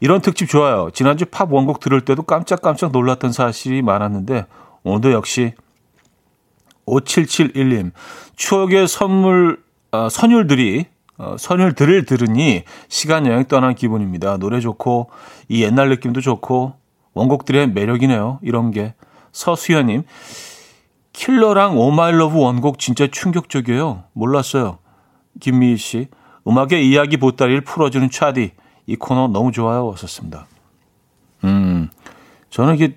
이런 0.00 0.20
특집 0.20 0.48
좋아요. 0.48 0.90
지난주 0.92 1.26
팝 1.26 1.52
원곡 1.52 1.80
들을 1.80 2.00
때도 2.00 2.22
깜짝깜짝 2.22 2.92
놀랐던 2.92 3.32
사실이 3.32 3.82
많았는데, 3.82 4.46
오늘도 4.84 5.12
역시 5.12 5.54
5771님, 6.86 7.92
추억의 8.36 8.88
선물, 8.88 9.62
어, 9.90 10.08
선율들이, 10.08 10.86
어, 11.18 11.36
선율들을 11.38 12.04
들으니 12.04 12.62
시간 12.88 13.26
여행 13.26 13.44
떠난 13.44 13.74
기분입니다. 13.74 14.36
노래 14.36 14.60
좋고, 14.60 15.10
이 15.48 15.62
옛날 15.62 15.88
느낌도 15.88 16.20
좋고, 16.20 16.74
원곡들의 17.14 17.70
매력이네요. 17.70 18.38
이런 18.42 18.70
게. 18.70 18.94
서수연님, 19.32 20.04
킬러랑 21.12 21.76
Oh 21.78 21.93
My 21.93 22.08
Love 22.08 22.38
원곡 22.38 22.78
진짜 22.78 23.08
충격적이에요. 23.08 24.04
몰랐어요. 24.12 24.78
김미희 25.40 25.76
씨, 25.76 26.08
음악의 26.46 26.88
이야기 26.88 27.16
보따리를 27.16 27.60
풀어주는 27.62 28.08
차디. 28.10 28.52
이 28.88 28.96
코너 28.96 29.28
너무 29.28 29.52
좋아요. 29.52 29.86
하셨습니다. 29.86 30.46
음, 31.44 31.90
저는 32.48 32.74
이게 32.74 32.96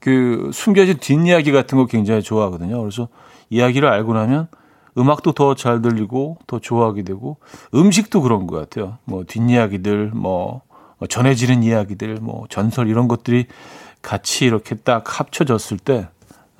그 0.00 0.50
숨겨진 0.52 0.98
뒷이야기 0.98 1.52
같은 1.52 1.78
거 1.78 1.86
굉장히 1.86 2.22
좋아하거든요. 2.22 2.80
그래서 2.80 3.08
이야기를 3.48 3.88
알고 3.88 4.14
나면 4.14 4.48
음악도 4.98 5.30
더 5.32 5.54
잘 5.54 5.80
들리고 5.80 6.38
더 6.48 6.58
좋아하게 6.58 7.04
되고 7.04 7.36
음식도 7.72 8.20
그런 8.20 8.48
것 8.48 8.56
같아요. 8.56 8.98
뭐 9.04 9.22
뒷이야기들, 9.24 10.10
뭐 10.12 10.62
전해지는 11.08 11.62
이야기들, 11.62 12.16
뭐 12.16 12.46
전설 12.50 12.88
이런 12.88 13.06
것들이 13.06 13.46
같이 14.02 14.44
이렇게 14.44 14.74
딱 14.74 15.20
합쳐졌을 15.20 15.78
때더 15.78 16.08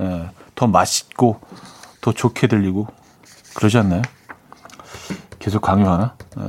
예, 0.03 0.67
맛있고 0.69 1.41
더 2.01 2.13
좋게 2.13 2.47
들리고 2.47 2.87
그러지 3.57 3.77
않나요? 3.79 4.03
계속 5.41 5.63
강요하나? 5.63 6.15
예. 6.39 6.45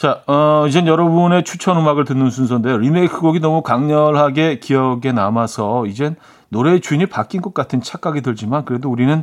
자, 0.00 0.22
어, 0.26 0.64
이젠 0.66 0.86
여러분의 0.86 1.44
추천 1.44 1.76
음악을 1.76 2.06
듣는 2.06 2.30
순서인데요. 2.30 2.78
리메이크 2.78 3.20
곡이 3.20 3.38
너무 3.40 3.60
강렬하게 3.60 4.58
기억에 4.58 5.12
남아서 5.12 5.84
이젠 5.84 6.16
노래의 6.48 6.80
주인이 6.80 7.04
바뀐 7.04 7.42
것 7.42 7.52
같은 7.52 7.82
착각이 7.82 8.22
들지만 8.22 8.64
그래도 8.64 8.90
우리는 8.90 9.22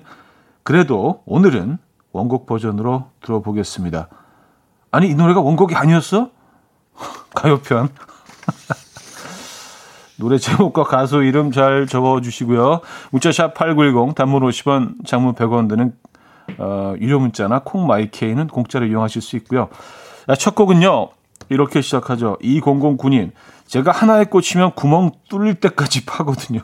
그래도 0.61 1.23
오늘은 1.25 1.79
원곡 2.11 2.45
버전으로 2.45 3.09
들어보겠습니다. 3.21 4.07
아니, 4.91 5.09
이 5.09 5.15
노래가 5.15 5.41
원곡이 5.41 5.73
아니었어? 5.73 6.29
가요편. 7.33 7.89
노래 10.17 10.37
제목과 10.37 10.83
가수 10.83 11.23
이름 11.23 11.51
잘 11.51 11.87
적어주시고요. 11.87 12.81
문자샵 13.09 13.55
8910 13.55 14.13
단문 14.13 14.43
50원 14.43 15.07
장문 15.07 15.33
100원 15.33 15.69
드는 15.69 15.95
어, 16.59 16.93
유료 17.01 17.19
문자나 17.19 17.61
콩마이케이는 17.63 18.45
공짜로 18.45 18.85
이용하실 18.85 19.23
수 19.23 19.37
있고요. 19.37 19.69
첫 20.35 20.55
곡은요. 20.55 21.09
이렇게 21.49 21.81
시작하죠. 21.81 22.37
2009님. 22.41 23.31
제가 23.67 23.91
하나에 23.91 24.25
꽂히면 24.25 24.73
구멍 24.75 25.11
뚫릴 25.29 25.55
때까지 25.55 26.05
파거든요. 26.07 26.61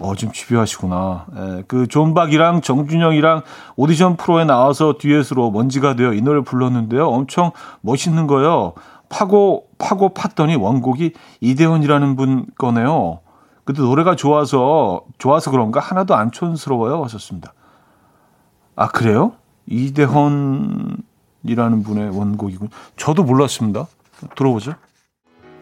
어, 0.00 0.14
좀 0.16 0.32
집요하시구나. 0.32 1.26
예, 1.36 1.64
그 1.68 1.86
존박이랑 1.86 2.62
정준영이랑 2.62 3.42
오디션 3.76 4.16
프로에 4.16 4.44
나와서 4.44 4.94
듀엣으로 4.98 5.50
먼지가 5.50 5.94
되어 5.94 6.12
이 6.14 6.22
노래 6.22 6.42
불렀는데요. 6.42 7.08
엄청 7.08 7.52
멋있는 7.82 8.26
거요. 8.26 8.72
파고 9.08 9.66
파고 9.78 10.14
팠더니 10.14 10.60
원곡이 10.60 11.12
이대원이라는 11.40 12.16
분 12.16 12.46
거네요. 12.56 13.20
근데 13.64 13.82
노래가 13.82 14.16
좋아서 14.16 15.02
좋아서 15.18 15.50
그런가 15.50 15.80
하나도 15.80 16.14
안 16.14 16.32
촌스러워요. 16.32 17.04
하셨습니다. 17.04 17.52
아 18.74 18.88
그래요? 18.88 19.32
이대헌 19.66 20.96
이라는 21.44 21.82
분의 21.82 22.16
원곡이군. 22.16 22.68
저도 22.96 23.24
몰랐습니다. 23.24 23.86
들어보죠. 24.36 24.74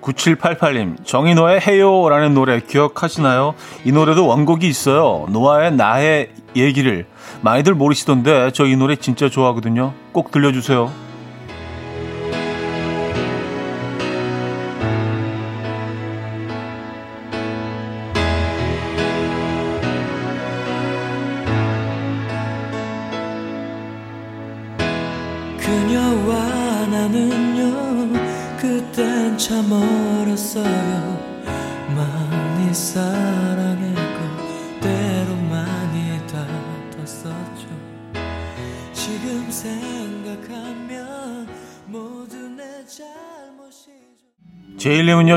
9788님, 0.03 1.05
정인호의 1.05 1.61
해요라는 1.61 2.33
노래 2.33 2.61
기억하시나요? 2.61 3.55
이 3.85 3.93
노래도 3.93 4.27
원곡이 4.27 4.67
있어요. 4.67 5.27
노아의 5.31 5.73
나의 5.77 6.31
얘기를. 6.57 7.07
많이들 7.43 7.75
모르시던데 7.75 8.51
저 8.53 8.65
이 8.67 8.77
노래 8.77 8.97
진짜 8.97 9.29
좋아하거든요. 9.29 9.93
꼭 10.13 10.31
들려주세요. 10.31 10.91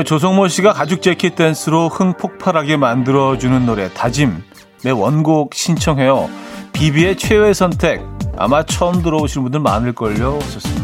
조성모 0.04 0.48
씨가 0.48 0.72
가죽 0.72 1.02
재킷 1.02 1.34
댄스로 1.34 1.88
흥 1.88 2.12
폭발하게 2.14 2.76
만들어주는 2.76 3.64
노래 3.66 3.92
다짐의 3.92 4.92
원곡 4.94 5.54
신청해요. 5.54 6.28
비비의 6.72 7.16
최후의 7.16 7.54
선택 7.54 8.02
아마 8.36 8.62
처음 8.64 9.02
들어오시는 9.02 9.44
분들 9.44 9.60
많을걸요. 9.60 10.38
좋습니다. 10.40 10.83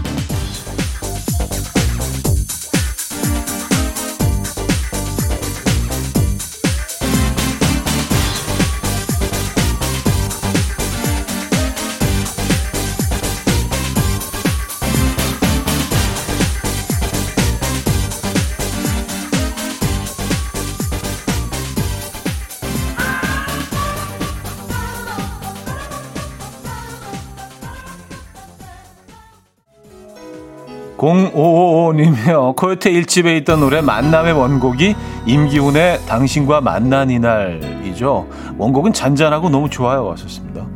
님이요. 31.95 32.55
코요태 32.57 32.93
1집에 32.93 33.39
있던 33.39 33.61
노래 33.61 33.81
만남의 33.81 34.35
원곡이 34.35 34.95
임기훈의 35.27 36.01
당신과 36.07 36.61
만난 36.61 37.11
이날이죠. 37.11 38.29
원곡은 38.59 38.93
잔잔하고 38.93 39.49
너무 39.49 39.71
좋아요. 39.71 40.05
왔었습니다. 40.05 40.67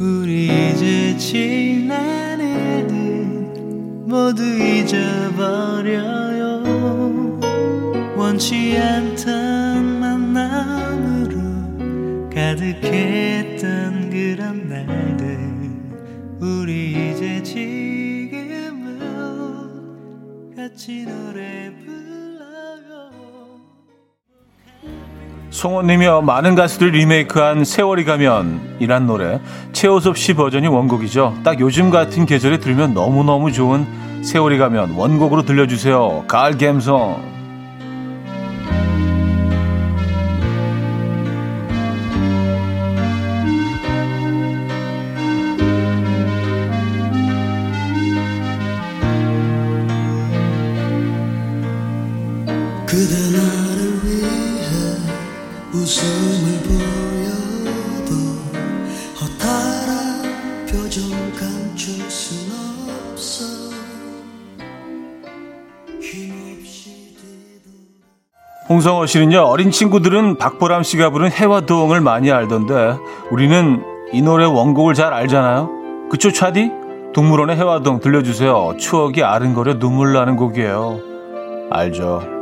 우리 0.00 0.46
이제 0.46 1.16
지난 1.16 2.40
애들 2.40 3.26
모두 4.06 4.44
잊어버려요. 4.44 6.04
원치 8.16 8.78
않던 8.78 10.00
만남으로 10.00 11.13
가득했던 12.44 14.10
그런 14.10 14.68
날들 14.68 15.38
우리 16.40 17.10
이제 17.10 17.42
지금은 17.42 19.00
같이 20.54 21.06
노래 21.06 21.72
불러요. 21.78 23.10
송원님이요 25.48 26.20
많은 26.20 26.54
가수들 26.54 26.90
리메이크한 26.90 27.64
세월이 27.64 28.04
가면 28.04 28.76
이란 28.78 29.06
노래 29.06 29.40
최호섭 29.72 30.18
씨 30.18 30.34
버전이 30.34 30.66
원곡이죠. 30.68 31.38
딱 31.44 31.60
요즘 31.60 31.88
같은 31.88 32.26
계절에 32.26 32.58
들으면 32.58 32.92
너무너무 32.92 33.52
좋은 33.52 33.86
세월이 34.22 34.58
가면 34.58 34.90
원곡으로 34.96 35.46
들려주세요. 35.46 36.26
가을 36.28 36.58
감성 36.58 37.22
그대 52.86 53.14
나를 53.36 54.04
위해 54.04 54.66
웃음을 55.72 56.60
보여도 56.62 58.10
허탈한 59.20 60.66
표정 60.66 61.02
감출 61.32 62.08
순 62.10 62.52
없어. 63.12 63.44
힘없이 66.00 67.16
홍성호 68.68 69.06
씨는요 69.06 69.40
어린 69.40 69.70
친구들은 69.70 70.38
박보람 70.38 70.82
씨가 70.82 71.10
부른 71.10 71.30
해화동을 71.32 72.00
많이 72.00 72.30
알던데 72.30 72.98
우리는 73.30 73.82
이 74.12 74.22
노래 74.22 74.44
원곡을 74.44 74.94
잘 74.94 75.12
알잖아요. 75.12 76.08
그쵸 76.10 76.30
차디? 76.30 76.70
동물원의 77.14 77.56
해화동 77.56 78.00
들려주세요. 78.00 78.76
추억이 78.78 79.22
아른거려 79.22 79.78
눈물 79.78 80.12
나는 80.12 80.36
곡이에요. 80.36 81.00
알죠? 81.70 82.22
네. 82.22 82.33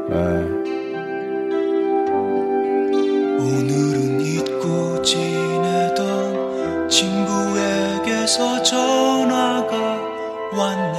오늘은 3.39 4.21
잊고 4.21 5.01
지내던 5.03 6.89
친구에게서 6.89 8.63
전화가 8.63 10.01
왔네 10.57 10.92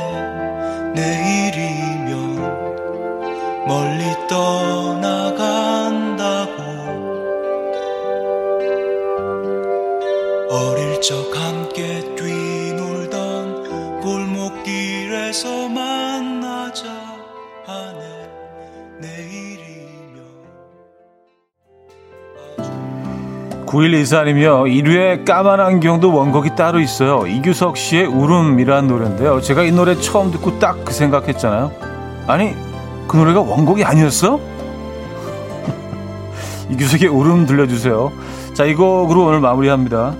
9124님이요. 23.73 24.65
1위의 24.69 25.25
까만 25.25 25.59
안경도 25.59 26.13
원곡이 26.13 26.55
따로 26.55 26.79
있어요. 26.79 27.25
이규석 27.25 27.75
씨의 27.77 28.05
울음이라는 28.05 28.87
노래인데요. 28.87 29.41
제가 29.41 29.63
이 29.63 29.71
노래 29.71 29.95
처음 29.99 30.31
듣고 30.31 30.59
딱 30.59 30.85
그 30.85 30.93
생각했잖아요. 30.93 31.71
아니 32.27 32.53
그 33.07 33.17
노래가 33.17 33.41
원곡이 33.41 33.83
아니었어? 33.83 34.39
이규석의 36.69 37.07
울음 37.07 37.45
들려주세요. 37.45 38.11
자 38.53 38.65
이 38.65 38.75
곡으로 38.75 39.25
오늘 39.25 39.39
마무리합니다. 39.39 40.13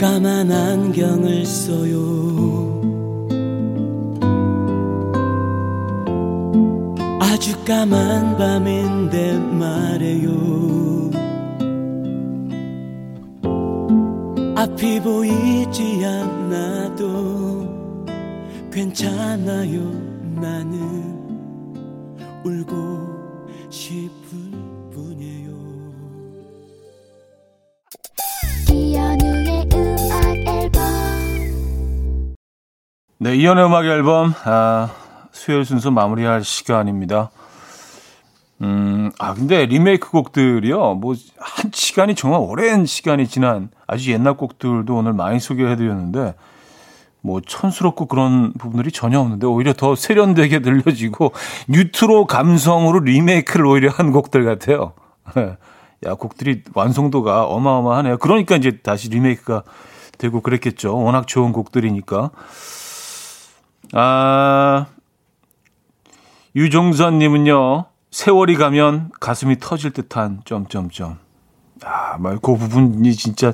까만 0.00 0.50
안경을 0.50 1.44
써요 1.44 2.77
아주 7.30 7.62
까만 7.64 8.38
밤인데 8.38 9.38
말해요. 9.38 10.30
앞이 14.56 15.00
보이지 15.00 16.04
않아도 16.06 17.68
괜찮아요 18.72 19.80
나는. 20.40 21.18
울고 22.44 23.06
싶을 23.68 24.50
뿐이에요. 24.94 25.50
이현우의 28.72 29.68
음악 29.74 30.36
앨범. 30.46 30.82
네, 33.18 33.36
이연의 33.36 33.66
음악 33.66 33.84
앨범 33.84 34.32
아, 34.44 34.88
수요일 35.48 35.64
순서 35.64 35.90
마무리할 35.90 36.44
시간입니다. 36.44 37.30
음, 38.60 39.10
아 39.18 39.32
근데 39.32 39.64
리메이크 39.64 40.10
곡들이요, 40.10 40.96
뭐 40.96 41.14
한 41.38 41.70
시간이 41.72 42.14
정말 42.14 42.40
오랜 42.42 42.84
시간이 42.84 43.26
지난 43.28 43.70
아주 43.86 44.12
옛날 44.12 44.36
곡들도 44.36 44.94
오늘 44.94 45.14
많이 45.14 45.40
소개해드렸는데 45.40 46.34
뭐 47.22 47.40
촌스럽고 47.40 48.04
그런 48.08 48.52
부분들이 48.58 48.92
전혀 48.92 49.18
없는데 49.20 49.46
오히려 49.46 49.72
더 49.72 49.94
세련되게 49.94 50.60
들려지고 50.60 51.32
뉴트로 51.68 52.26
감성으로 52.26 53.00
리메이크를 53.00 53.64
오히려 53.64 53.88
한 53.88 54.12
곡들 54.12 54.44
같아요. 54.44 54.92
야 56.04 56.14
곡들이 56.14 56.62
완성도가 56.74 57.46
어마어마하네요. 57.46 58.18
그러니까 58.18 58.56
이제 58.56 58.76
다시 58.82 59.08
리메이크가 59.08 59.62
되고 60.18 60.42
그랬겠죠. 60.42 60.94
워낙 60.94 61.26
좋은 61.26 61.52
곡들이니까. 61.52 62.32
아, 63.94 64.86
유종선 66.58 67.20
님은요, 67.20 67.84
세월이 68.10 68.56
가면 68.56 69.12
가슴이 69.20 69.60
터질 69.60 69.92
듯한 69.92 70.40
점점점. 70.44 71.18
아, 71.84 72.18
말, 72.18 72.38
그 72.42 72.56
부분이 72.56 73.14
진짜 73.14 73.52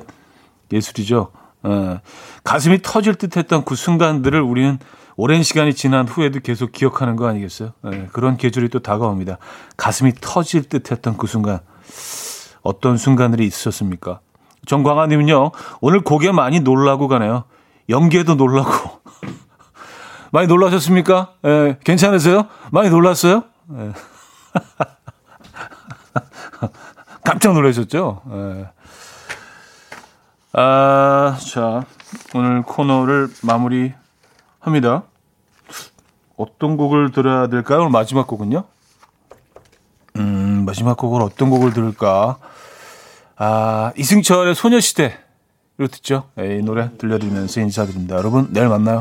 예술이죠. 0.73 1.29
예. 1.67 2.01
가슴이 2.43 2.79
터질 2.81 3.13
듯했던 3.13 3.63
그 3.63 3.75
순간들을 3.75 4.41
우리는 4.41 4.79
오랜 5.17 5.43
시간이 5.43 5.75
지난 5.75 6.07
후에도 6.07 6.39
계속 6.39 6.71
기억하는 6.71 7.15
거 7.15 7.27
아니겠어요? 7.27 7.73
예, 7.93 8.07
그런 8.11 8.37
계절이 8.37 8.69
또 8.69 8.79
다가옵니다. 8.79 9.37
가슴이 9.77 10.13
터질 10.19 10.63
듯했던 10.63 11.17
그 11.17 11.27
순간. 11.27 11.59
어떤 12.63 12.97
순간들이 12.97 13.45
있었습니까? 13.45 14.19
정광아님은요, 14.65 15.51
오늘 15.79 16.01
곡에 16.01 16.31
많이 16.31 16.59
놀라고 16.59 17.07
가네요. 17.07 17.43
연기에도 17.87 18.33
놀라고. 18.33 18.71
많이 20.35 20.47
놀라셨습니까? 20.47 21.35
예, 21.45 21.77
괜찮으세요? 21.85 22.49
많이 22.69 22.89
놀랐어요? 22.89 23.45
예. 23.71 23.93
깜짝 27.23 27.53
놀라셨죠? 27.53 28.21
예. 28.29 28.67
아, 30.51 31.37
자, 31.39 31.85
오늘 32.33 32.63
코너를 32.63 33.29
마무리 33.43 33.93
합니다. 34.59 35.03
어떤 36.35 36.75
곡을 36.75 37.13
들어야 37.13 37.47
될까요? 37.47 37.79
오늘 37.79 37.91
마지막 37.91 38.27
곡은요? 38.27 38.65
음, 40.17 40.65
마지막 40.65 40.97
곡을 40.97 41.21
어떤 41.21 41.49
곡을 41.49 41.71
들을까? 41.71 42.39
아, 43.37 43.93
이승철의 43.95 44.53
소녀시대로 44.53 45.13
듣죠. 45.89 46.29
예, 46.39 46.57
이 46.57 46.61
노래 46.61 46.89
들려드리면서 46.97 47.61
인사드립니다. 47.61 48.17
여러분, 48.17 48.49
내일 48.51 48.67
만나요. 48.67 48.99